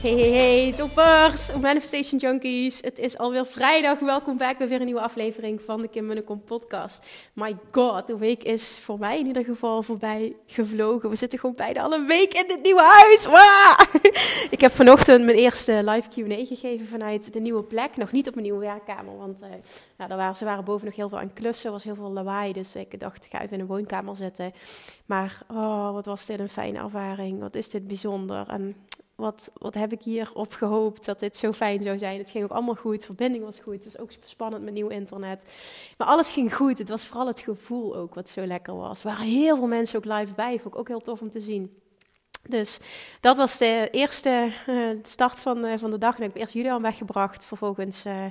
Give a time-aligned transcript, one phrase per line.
[0.00, 2.80] Hey, hey, hey, toppers, Manifestation Junkies.
[2.80, 3.98] Het is alweer vrijdag.
[3.98, 7.06] Welkom bij weer een nieuwe aflevering van de Kim Munnekom podcast.
[7.32, 11.10] My god, de week is voor mij in ieder geval voorbij gevlogen.
[11.10, 13.26] We zitten gewoon bijna al een week in dit nieuwe huis.
[14.56, 17.96] Ik heb vanochtend mijn eerste live Q&A gegeven vanuit de nieuwe plek.
[17.96, 21.18] Nog niet op mijn nieuwe werkkamer, want uh, waren, ze waren boven nog heel veel
[21.18, 21.66] aan klussen.
[21.66, 24.52] Er was heel veel lawaai, dus ik dacht, ik ga even in een woonkamer zitten.
[25.06, 27.40] Maar oh, wat was dit een fijne ervaring.
[27.40, 28.48] Wat is dit bijzonder.
[28.48, 28.76] En
[29.20, 32.18] wat, wat heb ik hier op gehoopt dat dit zo fijn zou zijn.
[32.18, 35.44] Het ging ook allemaal goed, verbinding was goed, het was ook spannend met nieuw internet.
[35.96, 39.00] Maar alles ging goed, het was vooral het gevoel ook wat zo lekker was.
[39.00, 41.40] Er waren heel veel mensen ook live bij, vond ik ook heel tof om te
[41.40, 41.80] zien.
[42.48, 42.78] Dus
[43.20, 46.16] dat was de eerste uh, start van, uh, van de dag.
[46.16, 48.24] En ik heb eerst Julian weggebracht, vervolgens uh,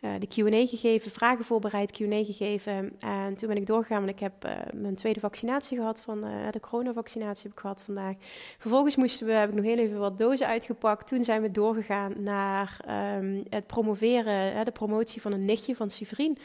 [0.00, 2.92] uh, de Q&A gegeven, vragen voorbereid, Q&A gegeven.
[2.98, 6.60] En toen ben ik doorgegaan, want ik heb uh, mijn tweede vaccinatie gehad, van, de
[6.60, 8.14] coronavaccinatie heb ik gehad vandaag.
[8.58, 11.06] Vervolgens moesten we, heb ik nog heel even wat dozen uitgepakt.
[11.06, 12.76] Toen zijn we doorgegaan naar
[13.18, 16.38] um, het promoveren, de promotie van een nichtje van Sivrien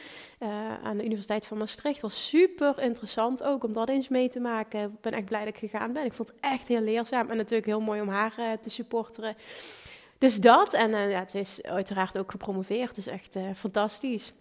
[0.83, 2.01] aan de Universiteit van Maastricht.
[2.01, 4.81] was super interessant ook om dat eens mee te maken.
[4.81, 6.05] Ik ben echt blij dat ik gegaan ben.
[6.05, 9.35] Ik vond het echt heel leerzaam en natuurlijk heel mooi om haar te supporteren.
[10.17, 14.33] Dus dat, en uh, ja, het is uiteraard ook gepromoveerd, dus echt uh, fantastisch.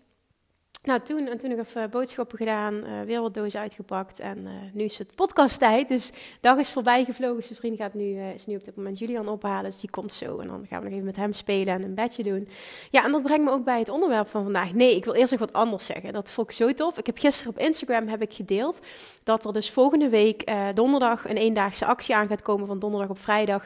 [0.84, 4.18] Nou, toen, en toen nog even boodschappen gedaan, uh, weer wat dozen uitgepakt.
[4.18, 5.88] En uh, nu is het podcasttijd.
[5.88, 7.42] Dus dag is voorbij gevlogen.
[7.42, 9.64] Zijn vriend gaat nu, is nu op dit moment Julian ophalen.
[9.64, 10.38] Dus die komt zo.
[10.38, 12.48] En dan gaan we nog even met hem spelen en een bedje doen.
[12.90, 14.72] Ja, en dat brengt me ook bij het onderwerp van vandaag.
[14.72, 16.12] Nee, ik wil eerst nog wat anders zeggen.
[16.12, 16.98] Dat vond ik zo tof.
[16.98, 18.80] Ik heb gisteren op Instagram heb ik gedeeld
[19.22, 22.66] dat er dus volgende week donderdag een eendaagse actie aan gaat komen.
[22.66, 23.64] Van donderdag op vrijdag.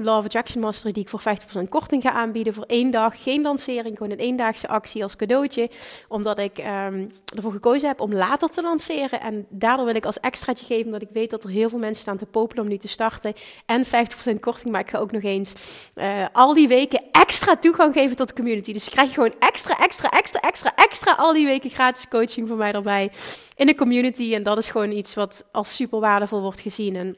[0.00, 1.22] Love Attraction Mastery die ik voor
[1.64, 2.54] 50% korting ga aanbieden.
[2.54, 3.22] Voor één dag.
[3.22, 5.70] Geen lancering, gewoon een eendaagse actie als cadeautje
[6.08, 9.20] omdat ik um, ervoor gekozen heb om later te lanceren.
[9.20, 12.02] En daardoor wil ik als extraatje geven, omdat ik weet dat er heel veel mensen
[12.02, 13.32] staan te popelen om nu te starten.
[13.66, 13.88] En 50%
[14.40, 15.52] korting, maar ik ga ook nog eens
[15.94, 18.72] uh, al die weken extra toegang geven tot de community.
[18.72, 22.56] Dus je krijgt gewoon extra, extra, extra, extra, extra al die weken gratis coaching van
[22.56, 23.10] mij erbij
[23.56, 24.34] in de community.
[24.34, 26.96] En dat is gewoon iets wat als super waardevol wordt gezien.
[26.96, 27.16] En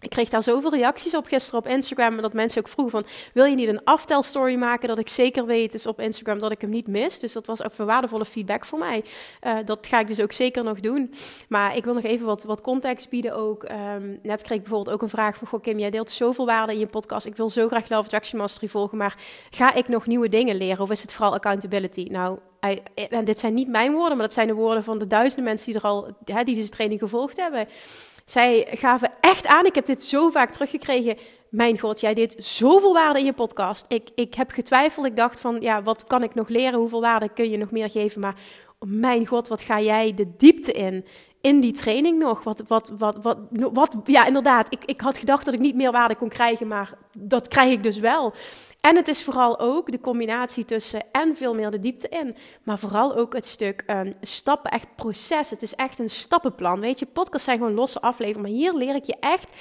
[0.00, 2.20] ik kreeg daar zoveel reacties op gisteren op Instagram.
[2.20, 4.88] Dat mensen ook vroegen van, wil je niet een aftelstory maken?
[4.88, 7.18] Dat ik zeker weet dus op Instagram dat ik hem niet mis.
[7.18, 9.04] Dus dat was ook waardevolle feedback voor mij.
[9.42, 11.14] Uh, dat ga ik dus ook zeker nog doen.
[11.48, 13.62] Maar ik wil nog even wat, wat context bieden ook.
[13.62, 16.72] Um, net kreeg ik bijvoorbeeld ook een vraag van, goh Kim, jij deelt zoveel waarde
[16.72, 17.26] in je podcast.
[17.26, 18.98] Ik wil zo graag Love Attraction Mastery volgen.
[18.98, 19.16] Maar
[19.50, 20.80] ga ik nog nieuwe dingen leren?
[20.80, 22.06] Of is het vooral accountability?
[22.10, 22.38] Nou,
[22.94, 25.72] en dit zijn niet mijn woorden, maar dat zijn de woorden van de duizenden mensen
[25.72, 27.68] die er al, hè, die deze training gevolgd hebben.
[28.30, 31.16] Zij gaven echt aan, ik heb dit zo vaak teruggekregen.
[31.48, 33.84] Mijn god, jij deed zoveel waarde in je podcast.
[33.88, 35.06] Ik, ik heb getwijfeld.
[35.06, 36.78] Ik dacht van, ja, wat kan ik nog leren?
[36.78, 38.20] Hoeveel waarde kun je nog meer geven?
[38.20, 38.34] Maar
[38.86, 41.04] mijn god, wat ga jij de diepte in?
[41.40, 42.44] In die training nog.
[42.44, 43.38] Wat, wat, wat, wat,
[43.72, 44.72] wat, ja, inderdaad.
[44.72, 47.82] Ik, ik had gedacht dat ik niet meer waarde kon krijgen, maar dat krijg ik
[47.82, 48.32] dus wel.
[48.80, 52.36] En het is vooral ook de combinatie tussen en veel meer de diepte in.
[52.62, 55.50] Maar vooral ook het stuk um, stappen, echt proces.
[55.50, 56.80] Het is echt een stappenplan.
[56.80, 58.50] Weet je, podcasts zijn gewoon losse afleveringen.
[58.50, 59.52] Maar hier leer ik je echt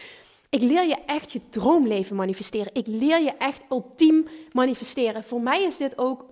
[0.49, 2.73] ik leer je echt je droomleven manifesteren.
[2.73, 5.23] Ik leer je echt ultiem manifesteren.
[5.23, 6.25] Voor mij is dit ook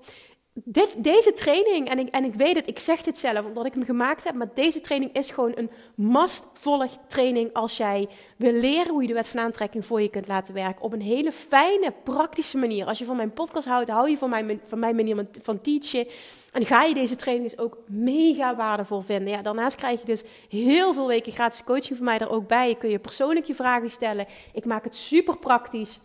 [0.63, 3.73] dit, deze training, en ik, en ik weet het, ik zeg dit zelf omdat ik
[3.73, 8.07] hem gemaakt heb, maar deze training is gewoon een must-volg training als jij
[8.37, 10.83] wil leren hoe je de wet van aantrekking voor je kunt laten werken.
[10.83, 12.85] Op een hele fijne, praktische manier.
[12.85, 16.07] Als je van mijn podcast houdt, hou je van mijn, van mijn manier van teachen.
[16.51, 19.33] En ga je deze training dus ook mega waardevol vinden.
[19.33, 22.75] Ja, daarnaast krijg je dus heel veel weken gratis coaching van mij er ook bij.
[22.75, 24.25] Kun je persoonlijk je vragen stellen.
[24.53, 25.99] Ik maak het super praktisch.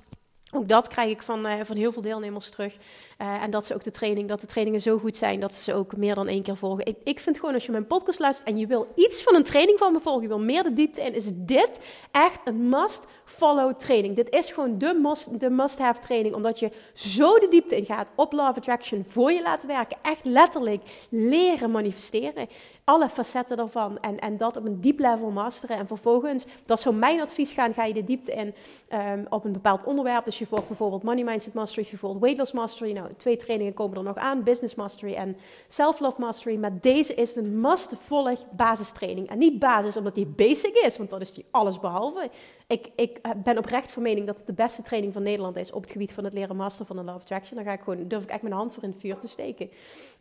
[0.54, 2.76] Ook dat krijg ik van, uh, van heel veel deelnemers terug.
[3.22, 5.62] Uh, en dat ze ook de training, dat de trainingen zo goed zijn dat ze
[5.62, 6.86] ze ook meer dan één keer volgen.
[6.86, 9.44] Ik, ik vind gewoon als je mijn podcast luistert en je wil iets van een
[9.44, 11.78] training van me volgen, je wil meer de diepte in, is dit
[12.10, 13.06] echt een must
[13.36, 14.16] follow training.
[14.16, 18.32] Dit is gewoon de must, must-have training, omdat je zo de diepte in gaat op
[18.32, 19.98] Law of Attraction voor je laten werken.
[20.02, 22.48] Echt letterlijk leren manifesteren
[22.84, 25.76] alle facetten daarvan en, en dat op een diep level masteren.
[25.76, 28.54] En vervolgens, dat zou mijn advies gaan, ga je de diepte in
[28.98, 30.24] um, op een bepaald onderwerp.
[30.24, 32.92] Dus je volgt bijvoorbeeld Money Mindset Mastery, je volgt Weight Loss Mastery.
[32.92, 35.36] Nou, twee trainingen komen er nog aan, Business Mastery en
[35.66, 36.56] Self-Love Mastery.
[36.56, 39.28] Maar deze is een must-volg basistraining.
[39.28, 42.30] En niet basis omdat die basic is, want dat is die alles behalve
[42.72, 45.82] ik, ik ben oprecht van mening dat het de beste training van Nederland is op
[45.82, 47.56] het gebied van het leren masteren van de Love Attraction.
[47.56, 49.70] Dan ga ik gewoon, durf ik echt mijn hand voor in het vuur te steken.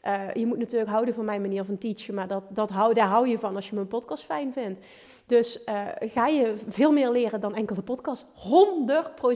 [0.07, 3.27] Uh, je moet natuurlijk houden van mijn manier van teachen, maar dat, dat daar hou
[3.27, 4.79] je van als je mijn podcast fijn vindt.
[5.25, 8.25] Dus uh, ga je veel meer leren dan enkel de podcast?
[8.25, 8.31] 100%.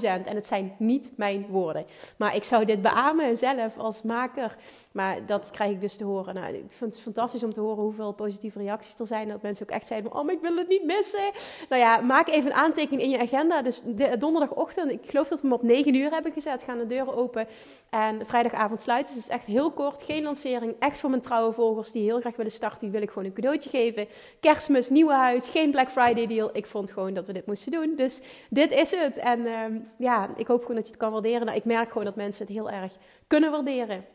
[0.02, 1.86] En het zijn niet mijn woorden.
[2.18, 4.56] Maar ik zou dit beamen zelf als maker.
[4.92, 6.34] Maar dat krijg ik dus te horen.
[6.34, 9.28] Nou, ik vind het fantastisch om te horen hoeveel positieve reacties er zijn.
[9.28, 11.32] Dat mensen ook echt zeiden: Oh, ik wil het niet missen.
[11.70, 13.62] Nou ja, maak even een aantekening in je agenda.
[13.62, 16.88] Dus de, donderdagochtend, ik geloof dat we hem op 9 uur hebben gezet, gaan de
[16.88, 17.48] deuren open.
[17.90, 19.14] En vrijdagavond sluiten.
[19.14, 20.55] Dus het is echt heel kort, geen lancering.
[20.80, 22.80] Echt voor mijn trouwe volgers die heel graag willen starten.
[22.80, 24.08] Die wil ik gewoon een cadeautje geven.
[24.40, 26.50] Kerstmis, nieuwe huis, geen Black Friday deal.
[26.54, 27.94] Ik vond gewoon dat we dit moesten doen.
[27.96, 29.18] Dus dit is het.
[29.18, 31.46] En ehm, ja, ik hoop gewoon dat je het kan waarderen.
[31.46, 32.94] Nou, ik merk gewoon dat mensen het heel erg
[33.28, 34.06] kunnen waarderen.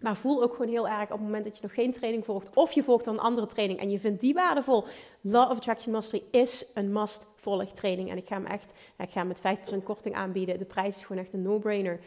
[0.00, 2.54] Maar voel ook gewoon heel erg op het moment dat je nog geen training volgt.
[2.54, 4.84] Of je volgt dan een andere training en je vindt die waardevol.
[5.20, 8.10] Law of Attraction Mastery is een must volg training.
[8.10, 9.40] En ik ga hem echt, ik ga hem met
[9.80, 10.58] 5% korting aanbieden.
[10.58, 12.00] De prijs is gewoon echt een no-brainer.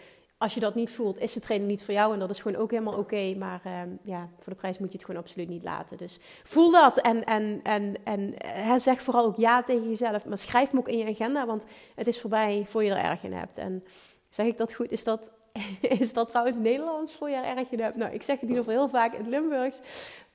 [0.44, 2.13] Als je dat niet voelt, is de training niet voor jou.
[2.13, 3.36] En dat is gewoon ook helemaal oké.
[3.38, 5.98] maar ehm, ja, voor de prijs moet je het gewoon absoluut niet laten.
[5.98, 6.98] Dus voel dat.
[6.98, 10.25] En, en, en, en he, zeg vooral ook ja tegen jezelf.
[10.25, 11.45] Maar schrijf hem ook in je agenda.
[11.45, 11.63] Want
[11.95, 13.57] het is voorbij voor je er erg in hebt.
[13.57, 13.84] En
[14.30, 14.92] zeg ik dat goed?
[14.92, 15.31] Is dat
[16.00, 17.95] is dat trouwens Nederlands voor je er erg in hebt?
[17.95, 19.80] Nou, ik zeg het ieder geval heel vaak in Limburgs.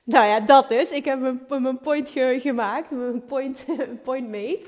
[0.03, 0.91] Nou ja, dat dus.
[0.91, 3.65] Ik heb mijn, mijn point gemaakt, mijn point,
[4.03, 4.61] point made.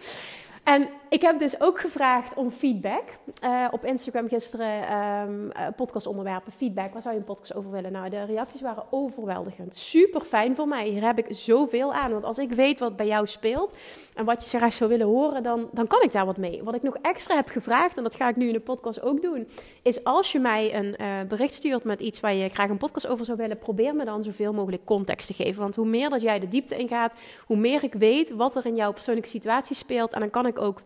[0.64, 3.04] En ik heb dus ook gevraagd om feedback.
[3.44, 6.94] Uh, op Instagram gisteren um, podcastonderwerpen, feedback.
[6.94, 7.92] Waar zou je een podcast over willen?
[7.92, 9.76] Nou, de reacties waren overweldigend.
[9.76, 10.88] Super fijn voor mij.
[10.88, 12.12] Hier heb ik zoveel aan.
[12.12, 13.78] Want als ik weet wat bij jou speelt
[14.14, 16.64] en wat je graag zou willen horen, dan, dan kan ik daar wat mee.
[16.64, 19.22] Wat ik nog extra heb gevraagd, en dat ga ik nu in de podcast ook
[19.22, 19.48] doen,
[19.82, 23.08] is als je mij een uh, bericht stuurt met iets waar je graag een podcast
[23.08, 25.62] over zou willen, probeer me dan zoveel mogelijk context te geven.
[25.62, 27.14] Want hoe meer dat jij de diepte ingaat,
[27.46, 30.14] hoe meer ik weet wat er in jouw persoonlijke situatie speelt.
[30.14, 30.80] En dan kan ik ook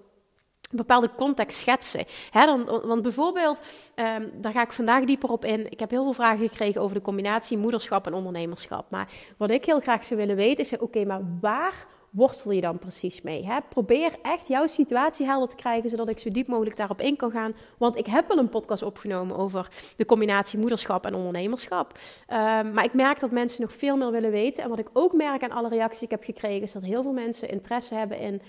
[0.76, 2.06] bepaalde context schetsen.
[2.32, 3.62] dan, want bijvoorbeeld,
[3.96, 5.72] um, daar ga ik vandaag dieper op in.
[5.72, 8.90] Ik heb heel veel vragen gekregen over de combinatie moederschap en ondernemerschap.
[8.90, 9.08] Maar
[9.38, 13.22] wat ik heel graag zou willen weten is: oké, maar waar worstel je dan precies
[13.22, 13.48] mee?
[13.70, 17.32] Probeer echt jouw situatie helder te krijgen, zodat ik zo diep mogelijk daarop in kan
[17.32, 17.56] gaan.
[17.78, 21.92] Want ik heb wel een podcast opgenomen over de combinatie moederschap en ondernemerschap.
[22.30, 24.64] Um, maar ik merk dat mensen nog veel meer willen weten.
[24.64, 27.02] En wat ik ook merk aan alle reacties die ik heb gekregen, is dat heel
[27.02, 28.42] veel mensen interesse hebben in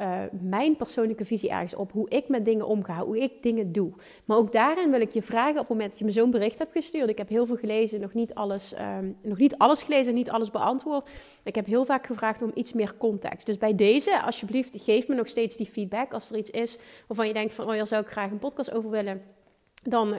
[0.00, 1.92] uh, mijn persoonlijke visie ergens op.
[1.92, 3.92] Hoe ik met dingen omga, hoe ik dingen doe.
[4.24, 6.58] Maar ook daarin wil ik je vragen op het moment dat je me zo'n bericht
[6.58, 7.08] hebt gestuurd.
[7.08, 10.50] Ik heb heel veel gelezen, nog niet alles, um, nog niet alles gelezen, niet alles
[10.50, 11.08] beantwoord.
[11.42, 13.46] Ik heb heel vaak gevraagd om iets meer context.
[13.46, 16.12] Dus bij deze, alsjeblieft, geef me nog steeds die feedback.
[16.12, 18.72] Als er iets is waarvan je denkt van, oh, daar zou ik graag een podcast
[18.72, 19.22] over willen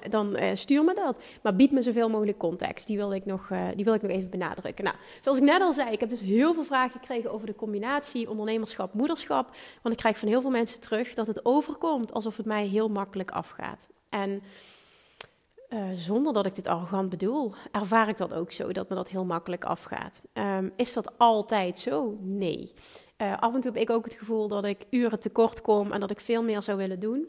[0.09, 1.19] dan, uh, stuur me dat.
[1.41, 2.88] Maar bied me zoveel mogelijk context.
[2.88, 4.83] Die wil ik nog, uh, die wil ik nog even benadrukken.
[4.83, 7.56] Nou, zoals ik net al zei, ik heb dus heel veel vragen gekregen over de
[7.56, 9.56] combinatie ondernemerschap, moederschap.
[9.81, 12.88] Want ik krijg van heel veel mensen terug dat het overkomt alsof het mij heel
[12.88, 13.88] makkelijk afgaat.
[14.09, 14.41] En
[15.69, 19.09] uh, zonder dat ik dit arrogant bedoel, ervaar ik dat ook zo, dat me dat
[19.09, 20.21] heel makkelijk afgaat.
[20.33, 22.18] Um, is dat altijd zo?
[22.21, 22.73] Nee.
[23.18, 26.11] af en toe heb ik ook het gevoel dat ik uren tekort kom en dat
[26.11, 27.28] ik veel meer zou willen doen.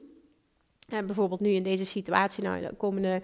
[0.87, 3.23] Eh, bijvoorbeeld nu in deze situatie, nou, de komende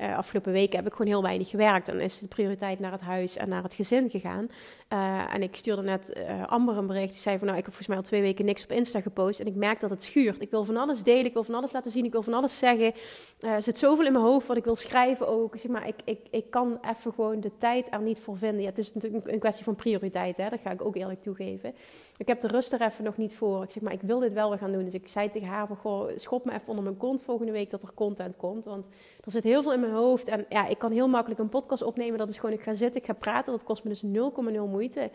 [0.00, 1.86] uh, afgelopen weken heb ik gewoon heel weinig gewerkt.
[1.86, 4.48] Dan is de prioriteit naar het huis en naar het gezin gegaan.
[4.92, 7.12] Uh, en ik stuurde net Amber een bericht.
[7.12, 9.40] Die zei van, nou, ik heb volgens mij al twee weken niks op Insta gepost.
[9.40, 10.42] En ik merk dat het schuurt.
[10.42, 12.58] Ik wil van alles delen, ik wil van alles laten zien, ik wil van alles
[12.58, 12.92] zeggen.
[13.40, 15.58] er zit zoveel in mijn hoofd wat ik wil schrijven ook.
[15.58, 18.60] Zeg maar, ik, ik, ik kan even gewoon de tijd er niet voor vinden.
[18.60, 20.48] Ja, het is natuurlijk een kwestie van prioriteit, hè?
[20.48, 21.74] dat ga ik ook eerlijk toegeven.
[22.16, 23.62] Ik heb de rust er even nog niet voor.
[23.62, 24.84] Ik zeg maar, ik wil dit wel weer gaan doen.
[24.84, 27.82] Dus ik zei tegen haar van, goh, schop me even onder mijn volgende week dat
[27.82, 28.64] er content komt.
[28.64, 28.88] Want
[29.24, 30.28] er zit heel veel in mijn hoofd.
[30.28, 32.18] En ja, ik kan heel makkelijk een podcast opnemen.
[32.18, 33.52] Dat is gewoon, ik ga zitten, ik ga praten.
[33.52, 35.10] Dat kost me dus 0,0 moeite.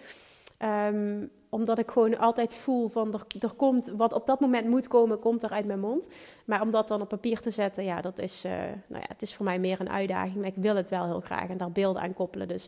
[0.63, 4.88] Um, omdat ik gewoon altijd voel van er, er komt wat op dat moment moet
[4.88, 6.10] komen, komt er uit mijn mond.
[6.46, 8.51] Maar om dat dan op papier te zetten, ja, dat is, uh,
[8.88, 10.36] nou ja, het is voor mij meer een uitdaging.
[10.36, 12.48] Maar ik wil het wel heel graag en daar beelden aan koppelen.
[12.48, 12.67] Dus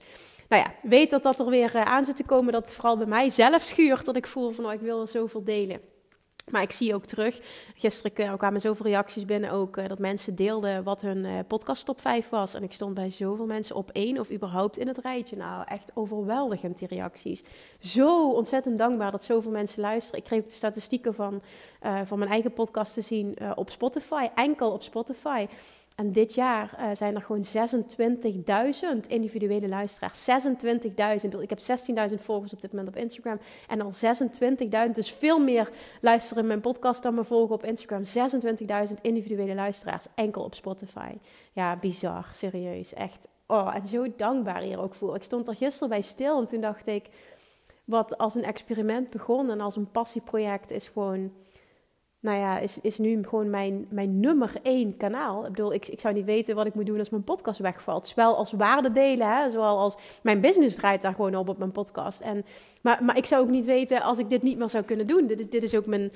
[0.49, 2.53] nou ja, weet dat dat er weer uh, aan zit te komen.
[2.53, 4.05] Dat vooral bij mij zelf schuurt.
[4.05, 5.90] Dat ik voel van, oh, ik wil zoveel delen.
[6.51, 7.39] Maar ik zie ook terug.
[7.75, 12.53] Gisteren kwamen zoveel reacties binnen ook dat mensen deelden wat hun podcast top 5 was.
[12.53, 15.35] En ik stond bij zoveel mensen op één of überhaupt in het rijtje.
[15.35, 17.43] Nou, echt overweldigend die reacties.
[17.79, 20.19] Zo ontzettend dankbaar dat zoveel mensen luisteren.
[20.19, 21.41] Ik kreeg de statistieken van,
[22.05, 24.27] van mijn eigen podcast te zien op Spotify.
[24.35, 25.47] Enkel op Spotify.
[25.95, 27.43] En dit jaar uh, zijn er gewoon
[29.03, 30.29] 26.000 individuele luisteraars.
[31.23, 31.39] 26.000.
[31.39, 31.59] Ik heb
[32.09, 33.39] 16.000 volgers op dit moment op Instagram.
[33.67, 33.91] En al
[34.87, 34.91] 26.000.
[34.91, 35.69] Dus veel meer
[36.01, 38.03] luisteren mijn podcast dan me volgen op Instagram.
[38.87, 40.05] 26.000 individuele luisteraars.
[40.15, 41.11] Enkel op Spotify.
[41.51, 42.27] Ja, bizar.
[42.31, 42.93] Serieus.
[42.93, 43.27] Echt.
[43.45, 45.15] Oh, en zo dankbaar hier ook voor.
[45.15, 47.09] Ik stond er gisteren bij stil en toen dacht ik...
[47.85, 51.31] Wat als een experiment begon en als een passieproject is gewoon
[52.21, 55.45] nou ja, is, is nu gewoon mijn, mijn nummer één kanaal.
[55.45, 58.07] Ik bedoel, ik, ik zou niet weten wat ik moet doen als mijn podcast wegvalt.
[58.07, 61.71] Zowel als waarde delen, hè, zowel als mijn business draait daar gewoon op op mijn
[61.71, 62.21] podcast.
[62.21, 62.45] En,
[62.81, 65.27] maar, maar ik zou ook niet weten als ik dit niet meer zou kunnen doen.
[65.27, 66.11] Dit, dit is ook mijn,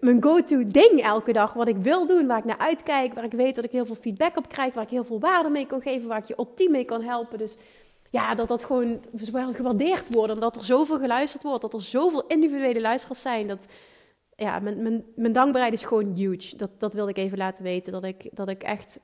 [0.00, 1.52] mijn go-to ding elke dag.
[1.52, 3.94] Wat ik wil doen, waar ik naar uitkijk, waar ik weet dat ik heel veel
[4.00, 6.70] feedback op krijg, waar ik heel veel waarde mee kan geven, waar ik je ultiem
[6.70, 7.38] mee kan helpen.
[7.38, 7.56] Dus
[8.10, 9.00] ja, dat dat gewoon
[9.54, 13.46] gewaardeerd wordt en dat er zoveel geluisterd wordt, dat er zoveel individuele luisteraars zijn.
[13.46, 13.66] Dat,
[14.40, 16.56] ja, mijn, dankbaarheid is gewoon huge.
[16.56, 17.92] Dat, dat wilde ik even laten weten.
[17.92, 19.00] Dat ik, dat ik echt,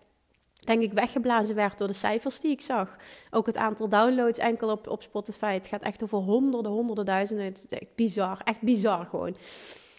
[0.65, 2.97] denk ik, weggeblazen werd door de cijfers die ik zag.
[3.31, 5.53] Ook het aantal downloads enkel op, op Spotify.
[5.53, 7.45] Het gaat echt over honderden, honderden duizenden.
[7.45, 8.41] Het is echt bizar.
[8.45, 9.37] Echt bizar gewoon.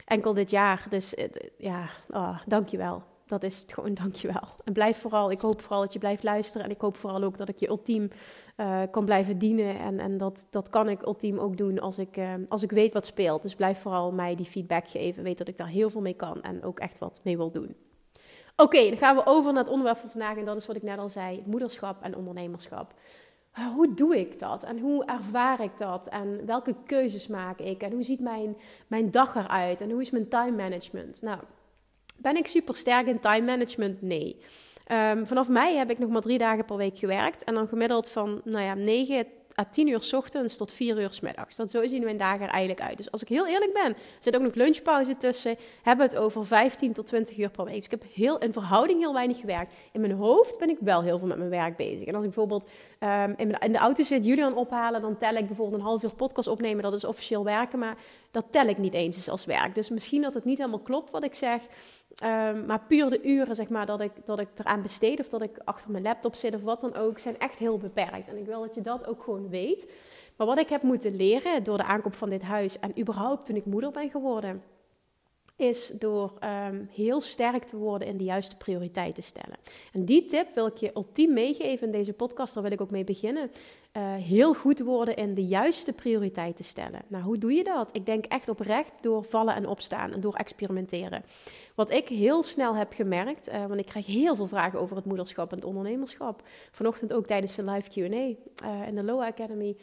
[0.06, 0.86] Enkel dit jaar.
[0.89, 1.15] Dus
[1.58, 3.04] ja, oh, dankjewel.
[3.25, 4.48] Dat is het gewoon, dankjewel.
[4.63, 6.68] En blijf vooral, ik hoop vooral dat je blijft luisteren.
[6.68, 8.10] En ik hoop vooral ook dat ik je ultiem
[8.58, 9.80] uh, kan blijven dienen.
[9.80, 12.94] En, en dat, dat kan ik ultiem ook doen als ik, uh, als ik weet
[12.94, 13.42] wat speelt.
[13.42, 15.24] Dus blijf vooral mij die feedback geven.
[15.24, 17.76] Weet dat ik daar heel veel mee kan en ook echt wat mee wil doen.
[18.58, 20.38] Oké, dan gaan we over naar het onderwerp van vandaag.
[20.38, 22.94] En dat is wat ik net al zei: moederschap en ondernemerschap.
[23.60, 24.64] Uh, hoe doe ik dat?
[24.64, 26.08] En hoe ervaar ik dat?
[26.08, 27.82] En welke keuzes maak ik?
[27.82, 28.58] En hoe ziet mijn,
[28.88, 29.82] mijn dag eruit?
[29.82, 31.22] En hoe is mijn time management?
[31.22, 31.40] Nou,
[32.18, 34.02] ben ik super sterk in time management?
[34.02, 34.40] Nee.
[34.92, 37.44] Um, vanaf mei heb ik nog maar drie dagen per week gewerkt.
[37.44, 39.25] En dan gemiddeld van nou ja, 9
[39.60, 41.56] à 10 uur s ochtends tot 4 uur s middags.
[41.56, 42.98] Dat zo zien mijn dagen er eigenlijk uit.
[42.98, 45.56] Dus als ik heel eerlijk ben, zit ook nog lunchpauze tussen.
[45.82, 47.75] Hebben het over 15 tot 20 uur per week.
[47.75, 49.75] Dus ik heb heel, in verhouding heel weinig gewerkt.
[49.92, 52.08] In mijn hoofd ben ik wel heel veel met mijn werk bezig.
[52.08, 52.70] En als ik bijvoorbeeld
[53.36, 56.48] in, in, de auto zit Julian ophalen, dan tel ik bijvoorbeeld een half uur podcast
[56.48, 56.84] opnemen.
[56.84, 57.98] Dat is officieel werken, maar
[58.36, 59.75] dat tel ik niet eens als werk.
[59.75, 61.62] Dus misschien dat het niet helemaal klopt wat ik zeg.
[62.24, 65.42] Um, maar puur de uren zeg maar, dat, ik, dat ik eraan besteed of dat
[65.42, 68.27] ik achter mijn laptop zit of wat dan ook, zijn echt heel beperkt.
[68.27, 69.92] En ik wil dat je dat ook gewoon weet.
[70.38, 73.56] Maar wat ik heb moeten leren door de aankoop van dit huis en überhaupt toen
[73.56, 74.63] ik moeder ben geworden,
[75.56, 79.58] is door um, heel sterk te worden in de juiste prioriteiten stellen.
[79.94, 82.92] En die tip wil ik je ultiem meegeven in deze podcast, daar wil ik ook
[82.92, 83.51] mee beginnen.
[83.98, 87.02] Uh, heel goed worden in de juiste prioriteiten stellen.
[87.08, 87.90] Nou, hoe doe je dat?
[87.92, 91.24] Ik denk echt oprecht door vallen en opstaan en door experimenteren.
[91.75, 95.06] Wat ik heel snel heb gemerkt, uh, want ik krijg heel veel vragen over het
[95.06, 96.42] moederschap en het ondernemerschap.
[96.72, 99.78] Vanochtend ook tijdens de live QA uh, in de Loa Academy.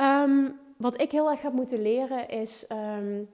[0.00, 3.28] Um, wat ik heel erg heb moeten leren is um,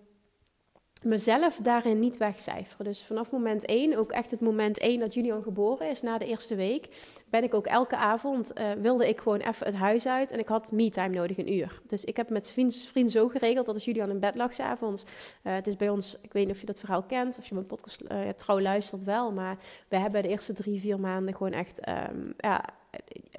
[1.04, 2.84] mezelf daarin niet wegcijferen.
[2.84, 6.26] Dus vanaf moment één, ook echt het moment één dat Julian geboren is, na de
[6.26, 6.88] eerste week,
[7.30, 10.48] ben ik ook elke avond, uh, wilde ik gewoon even het huis uit en ik
[10.48, 11.80] had me-time nodig, een uur.
[11.86, 15.02] Dus ik heb met vriend, vriend zo geregeld dat als Julian in bed lag s'avonds,
[15.02, 17.54] uh, het is bij ons, ik weet niet of je dat verhaal kent, of je
[17.54, 19.56] mijn podcast uh, trouw luistert wel, maar
[19.88, 22.64] we hebben de eerste drie, vier maanden gewoon echt, um, ja,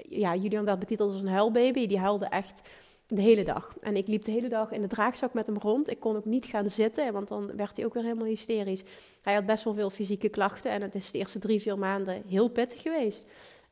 [0.08, 2.62] ja, Julian werd betiteld als een huilbaby, die huilde echt
[3.10, 3.76] de hele dag.
[3.80, 5.90] En ik liep de hele dag in de draagzak met hem rond.
[5.90, 8.84] Ik kon ook niet gaan zitten, want dan werd hij ook weer helemaal hysterisch.
[9.22, 12.22] Hij had best wel veel fysieke klachten en het is de eerste drie, vier maanden
[12.26, 13.30] heel pittig geweest.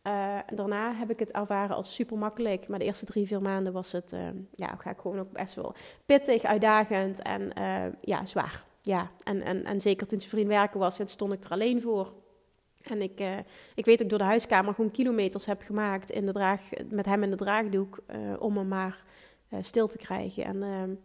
[0.09, 2.68] Uh, daarna heb ik het ervaren als super makkelijk.
[2.68, 4.21] Maar de eerste drie, vier maanden was het, uh,
[4.54, 5.75] ja, ga ik gewoon ook best wel
[6.07, 8.64] pittig, uitdagend en uh, ja, zwaar.
[8.83, 12.12] Ja, en, en, en zeker toen zijn vriend werken was, stond ik er alleen voor.
[12.83, 13.21] En ik,
[13.75, 17.23] ik weet ik door de huiskamer gewoon kilometers heb gemaakt in de draag, met hem
[17.23, 17.99] in de draagdoek.
[18.38, 19.04] om hem maar
[19.61, 20.45] stil te krijgen.
[20.45, 20.97] En uh,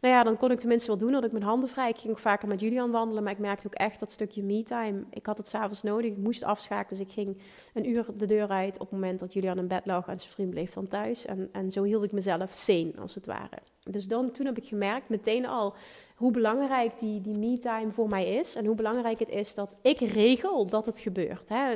[0.00, 1.88] nou ja, dan kon ik tenminste wel doen dat ik mijn handen vrij.
[1.88, 5.04] Ik ging ook vaker met Julian wandelen, maar ik merkte ook echt dat stukje me-time.
[5.10, 6.98] Ik had het s'avonds nodig, ik moest afschakelen.
[6.98, 7.42] Dus ik ging
[7.74, 10.32] een uur de deur uit op het moment dat Julian in bed lag en zijn
[10.32, 11.26] vriend bleef dan thuis.
[11.26, 13.58] En, en zo hield ik mezelf sane, als het ware.
[13.90, 15.74] Dus dan, toen heb ik gemerkt, meteen al,
[16.18, 18.54] hoe belangrijk die, die me-time voor mij is.
[18.54, 21.48] En hoe belangrijk het is dat ik regel dat het gebeurt.
[21.48, 21.72] Hè?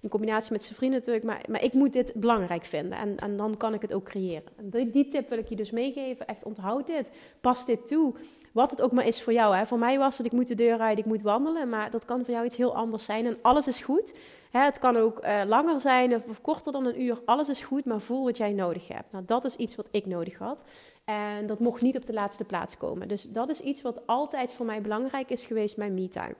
[0.00, 1.26] In combinatie met zijn vrienden natuurlijk.
[1.26, 2.98] Maar, maar ik moet dit belangrijk vinden.
[2.98, 4.52] En, en dan kan ik het ook creëren.
[4.62, 6.26] Die, die tip wil ik je dus meegeven.
[6.26, 7.10] Echt onthoud dit.
[7.40, 8.14] Pas dit toe.
[8.52, 9.56] Wat het ook maar is voor jou.
[9.56, 9.66] Hè.
[9.66, 11.68] Voor mij was het, ik moet de deur uit, ik moet wandelen.
[11.68, 13.26] Maar dat kan voor jou iets heel anders zijn.
[13.26, 14.14] En alles is goed.
[14.50, 17.20] Hè, het kan ook uh, langer zijn of, of, korter dan een uur.
[17.24, 19.12] Alles is goed, maar voel wat jij nodig hebt.
[19.12, 20.64] Nou, dat is iets wat ik nodig had.
[21.04, 23.08] En dat mocht niet op de laatste plaats komen.
[23.08, 26.34] Dus dat is iets wat altijd voor mij belangrijk is geweest, mijn me-time.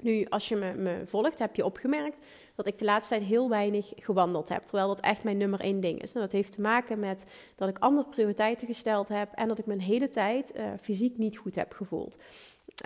[0.00, 2.18] Nu, als je me, me volgt, heb je opgemerkt
[2.56, 4.62] dat ik de laatste tijd heel weinig gewandeld heb.
[4.62, 6.14] Terwijl dat echt mijn nummer één ding is.
[6.14, 9.32] En dat heeft te maken met dat ik andere prioriteiten gesteld heb.
[9.34, 12.18] En dat ik mijn hele tijd uh, fysiek niet goed heb gevoeld.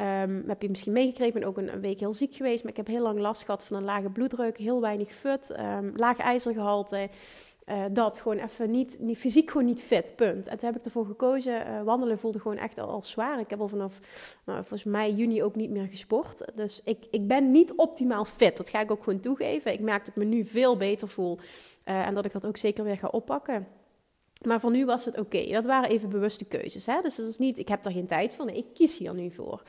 [0.01, 2.63] Um, heb je misschien meegekregen, ik ben ook een, een, week heel ziek geweest.
[2.63, 5.93] Maar ik heb heel lang last gehad van een lage bloeddruk, heel weinig fut, um,
[5.97, 7.09] laag ijzergehalte.
[7.71, 10.47] Uh, dat gewoon even niet, niet, fysiek gewoon niet fit, punt.
[10.47, 11.67] En toen heb ik ervoor gekozen.
[11.67, 13.41] Uh, wandelen voelde gewoon echt al, al, zwaar.
[13.41, 13.99] Ik heb al vanaf
[14.45, 16.45] nou, volgens mij juni ook niet meer gesport.
[16.55, 18.57] Dus ik, ik ben niet optimaal fit.
[18.57, 19.73] Dat ga ik ook gewoon toegeven.
[19.73, 21.39] Ik merk dat ik me nu veel beter voel.
[21.85, 23.67] Uh, en dat ik dat ook zeker weer ga oppakken.
[24.45, 25.47] Maar voor nu was het oké.
[25.47, 26.87] Dat waren even bewuste keuzes.
[26.87, 27.01] Hè?
[27.03, 28.45] Dus dat is niet, ik heb daar geen tijd voor.
[28.45, 29.63] Nee, ik kies hier nu voor.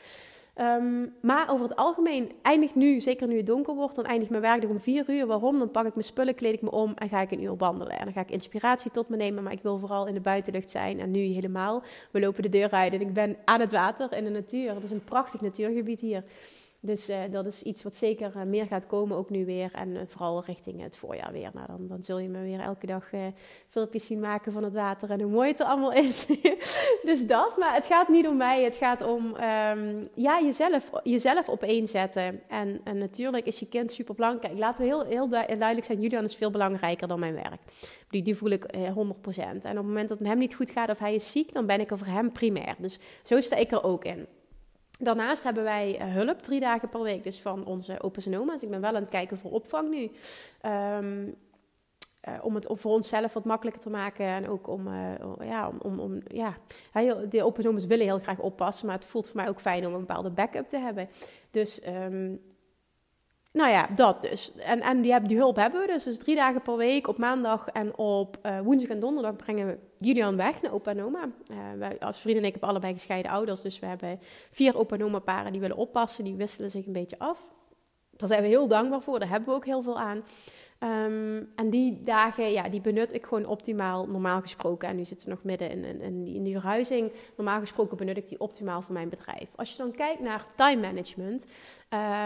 [0.55, 4.41] Um, maar over het algemeen eindigt nu, zeker nu het donker wordt, dan eindigt mijn
[4.41, 5.25] werkdag om vier uur.
[5.25, 5.60] Waarom?
[5.60, 7.98] Dan pak ik mijn spullen, kleed ik me om en ga ik een uur wandelen.
[7.98, 10.70] En dan ga ik inspiratie tot me nemen, maar ik wil vooral in de buitenlucht
[10.70, 11.00] zijn.
[11.00, 11.84] En nu helemaal.
[12.12, 14.74] We lopen de deur uit en ik ben aan het water in de natuur.
[14.74, 16.24] Het is een prachtig natuurgebied hier.
[16.84, 19.72] Dus uh, dat is iets wat zeker uh, meer gaat komen, ook nu weer.
[19.74, 21.50] En uh, vooral richting het voorjaar weer.
[21.54, 23.10] Nou, dan, dan zul je me weer elke dag
[23.68, 26.26] filmpjes zien maken van het water en hoe mooi het er allemaal is.
[27.10, 28.64] dus dat, maar het gaat niet om mij.
[28.64, 32.42] Het gaat om um, ja, jezelf, jezelf opeenzetten.
[32.48, 34.58] En, en natuurlijk is je kind super belangrijk.
[34.58, 37.62] Laten we heel, heel duidelijk zijn, Julian is veel belangrijker dan mijn werk.
[38.10, 38.76] Die, die voel ik 100%.
[38.76, 41.66] En op het moment dat het hem niet goed gaat of hij is ziek, dan
[41.66, 42.76] ben ik er voor hem primair.
[42.78, 44.28] Dus zo sta ik er ook in.
[45.03, 48.63] Daarnaast hebben wij eh, hulp drie dagen per week, dus van onze opa's en.
[48.63, 50.12] Ik ben wel aan het kijken voor opvang nu.
[50.72, 51.36] Um,
[52.27, 54.25] uh, om het voor onszelf wat makkelijker te maken.
[54.25, 54.93] En ook om, uh,
[55.39, 56.58] ja, om, om, om ja,
[57.29, 58.86] de open willen heel graag oppassen.
[58.88, 61.10] Maar het voelt voor mij ook fijn om een bepaalde backup te hebben.
[61.51, 62.41] Dus um,
[63.53, 64.53] nou ja, dat dus.
[64.55, 66.03] En, en die, die hulp hebben we dus.
[66.03, 69.77] Dus drie dagen per week op maandag en op uh, woensdag en donderdag brengen we
[69.98, 71.29] Julian weg naar opa en oma.
[71.51, 73.62] Uh, wij, als vrienden en ik hebben allebei gescheiden ouders.
[73.62, 74.20] Dus we hebben
[74.51, 76.24] vier opa en oma paren die willen oppassen.
[76.24, 77.43] Die wisselen zich een beetje af.
[78.12, 79.20] Daar zijn we heel dankbaar voor.
[79.20, 80.24] Daar hebben we ook heel veel aan.
[80.84, 84.90] Um, en die dagen, ja, die benut ik gewoon optimaal, normaal gesproken.
[84.90, 87.12] En nu zitten we nog midden in, in, die, in die verhuizing.
[87.38, 89.50] Normaal gesproken benut ik die optimaal voor mijn bedrijf.
[89.56, 91.46] Als je dan kijkt naar time management,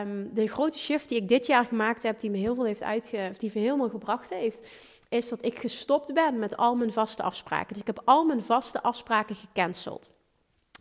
[0.02, 2.84] um, de grote shift die ik dit jaar gemaakt heb, die me heel veel heeft
[2.84, 4.70] uitge, die me helemaal gebracht heeft,
[5.10, 7.68] is dat ik gestopt ben met al mijn vaste afspraken.
[7.68, 10.10] Dus ik heb al mijn vaste afspraken gecanceld.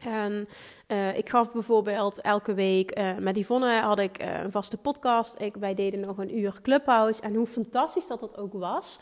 [0.04, 0.49] En
[0.88, 5.40] uh, ik gaf bijvoorbeeld elke week uh, met Yvonne had ik uh, een vaste podcast.
[5.40, 7.22] Ik, wij deden nog een uur Clubhouse.
[7.22, 8.98] En hoe fantastisch dat dat ook was.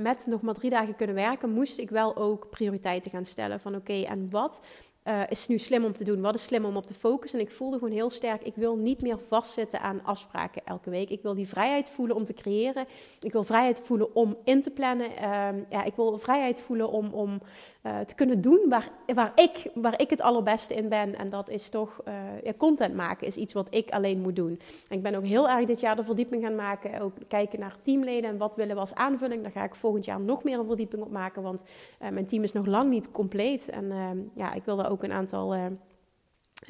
[0.00, 3.60] met nog maar drie dagen kunnen werken, moest ik wel ook prioriteiten gaan stellen.
[3.60, 4.62] Van oké, en wat
[5.08, 6.20] uh, is nu slim om te doen?
[6.20, 7.38] Wat is slim om op te focussen?
[7.38, 11.10] En ik voelde gewoon heel sterk, ik wil niet meer vastzitten aan afspraken elke week.
[11.10, 12.86] Ik wil die vrijheid voelen om te creëren.
[13.20, 15.06] Ik wil vrijheid voelen om in te plannen.
[15.10, 17.40] Uh, ja, ik wil vrijheid voelen om, om
[17.86, 21.14] uh, te kunnen doen waar, waar, ik, waar ik het allerbeste in ben.
[21.14, 22.00] En dat is toch,
[22.44, 24.60] ja, content maken is iets wat ik alleen moet doen.
[24.88, 27.00] En ik ben ook heel erg dit jaar de verdieping gaan maken.
[27.00, 29.42] Ook kijken naar teamleden en wat willen we als aanvulling.
[29.42, 31.42] Daar ga ik volgend jaar nog meer een verdieping op maken.
[31.42, 31.62] Want
[31.98, 33.68] mijn team is nog lang niet compleet.
[33.68, 33.92] En
[34.34, 35.64] ja, ik wil daar ook een aantal uh,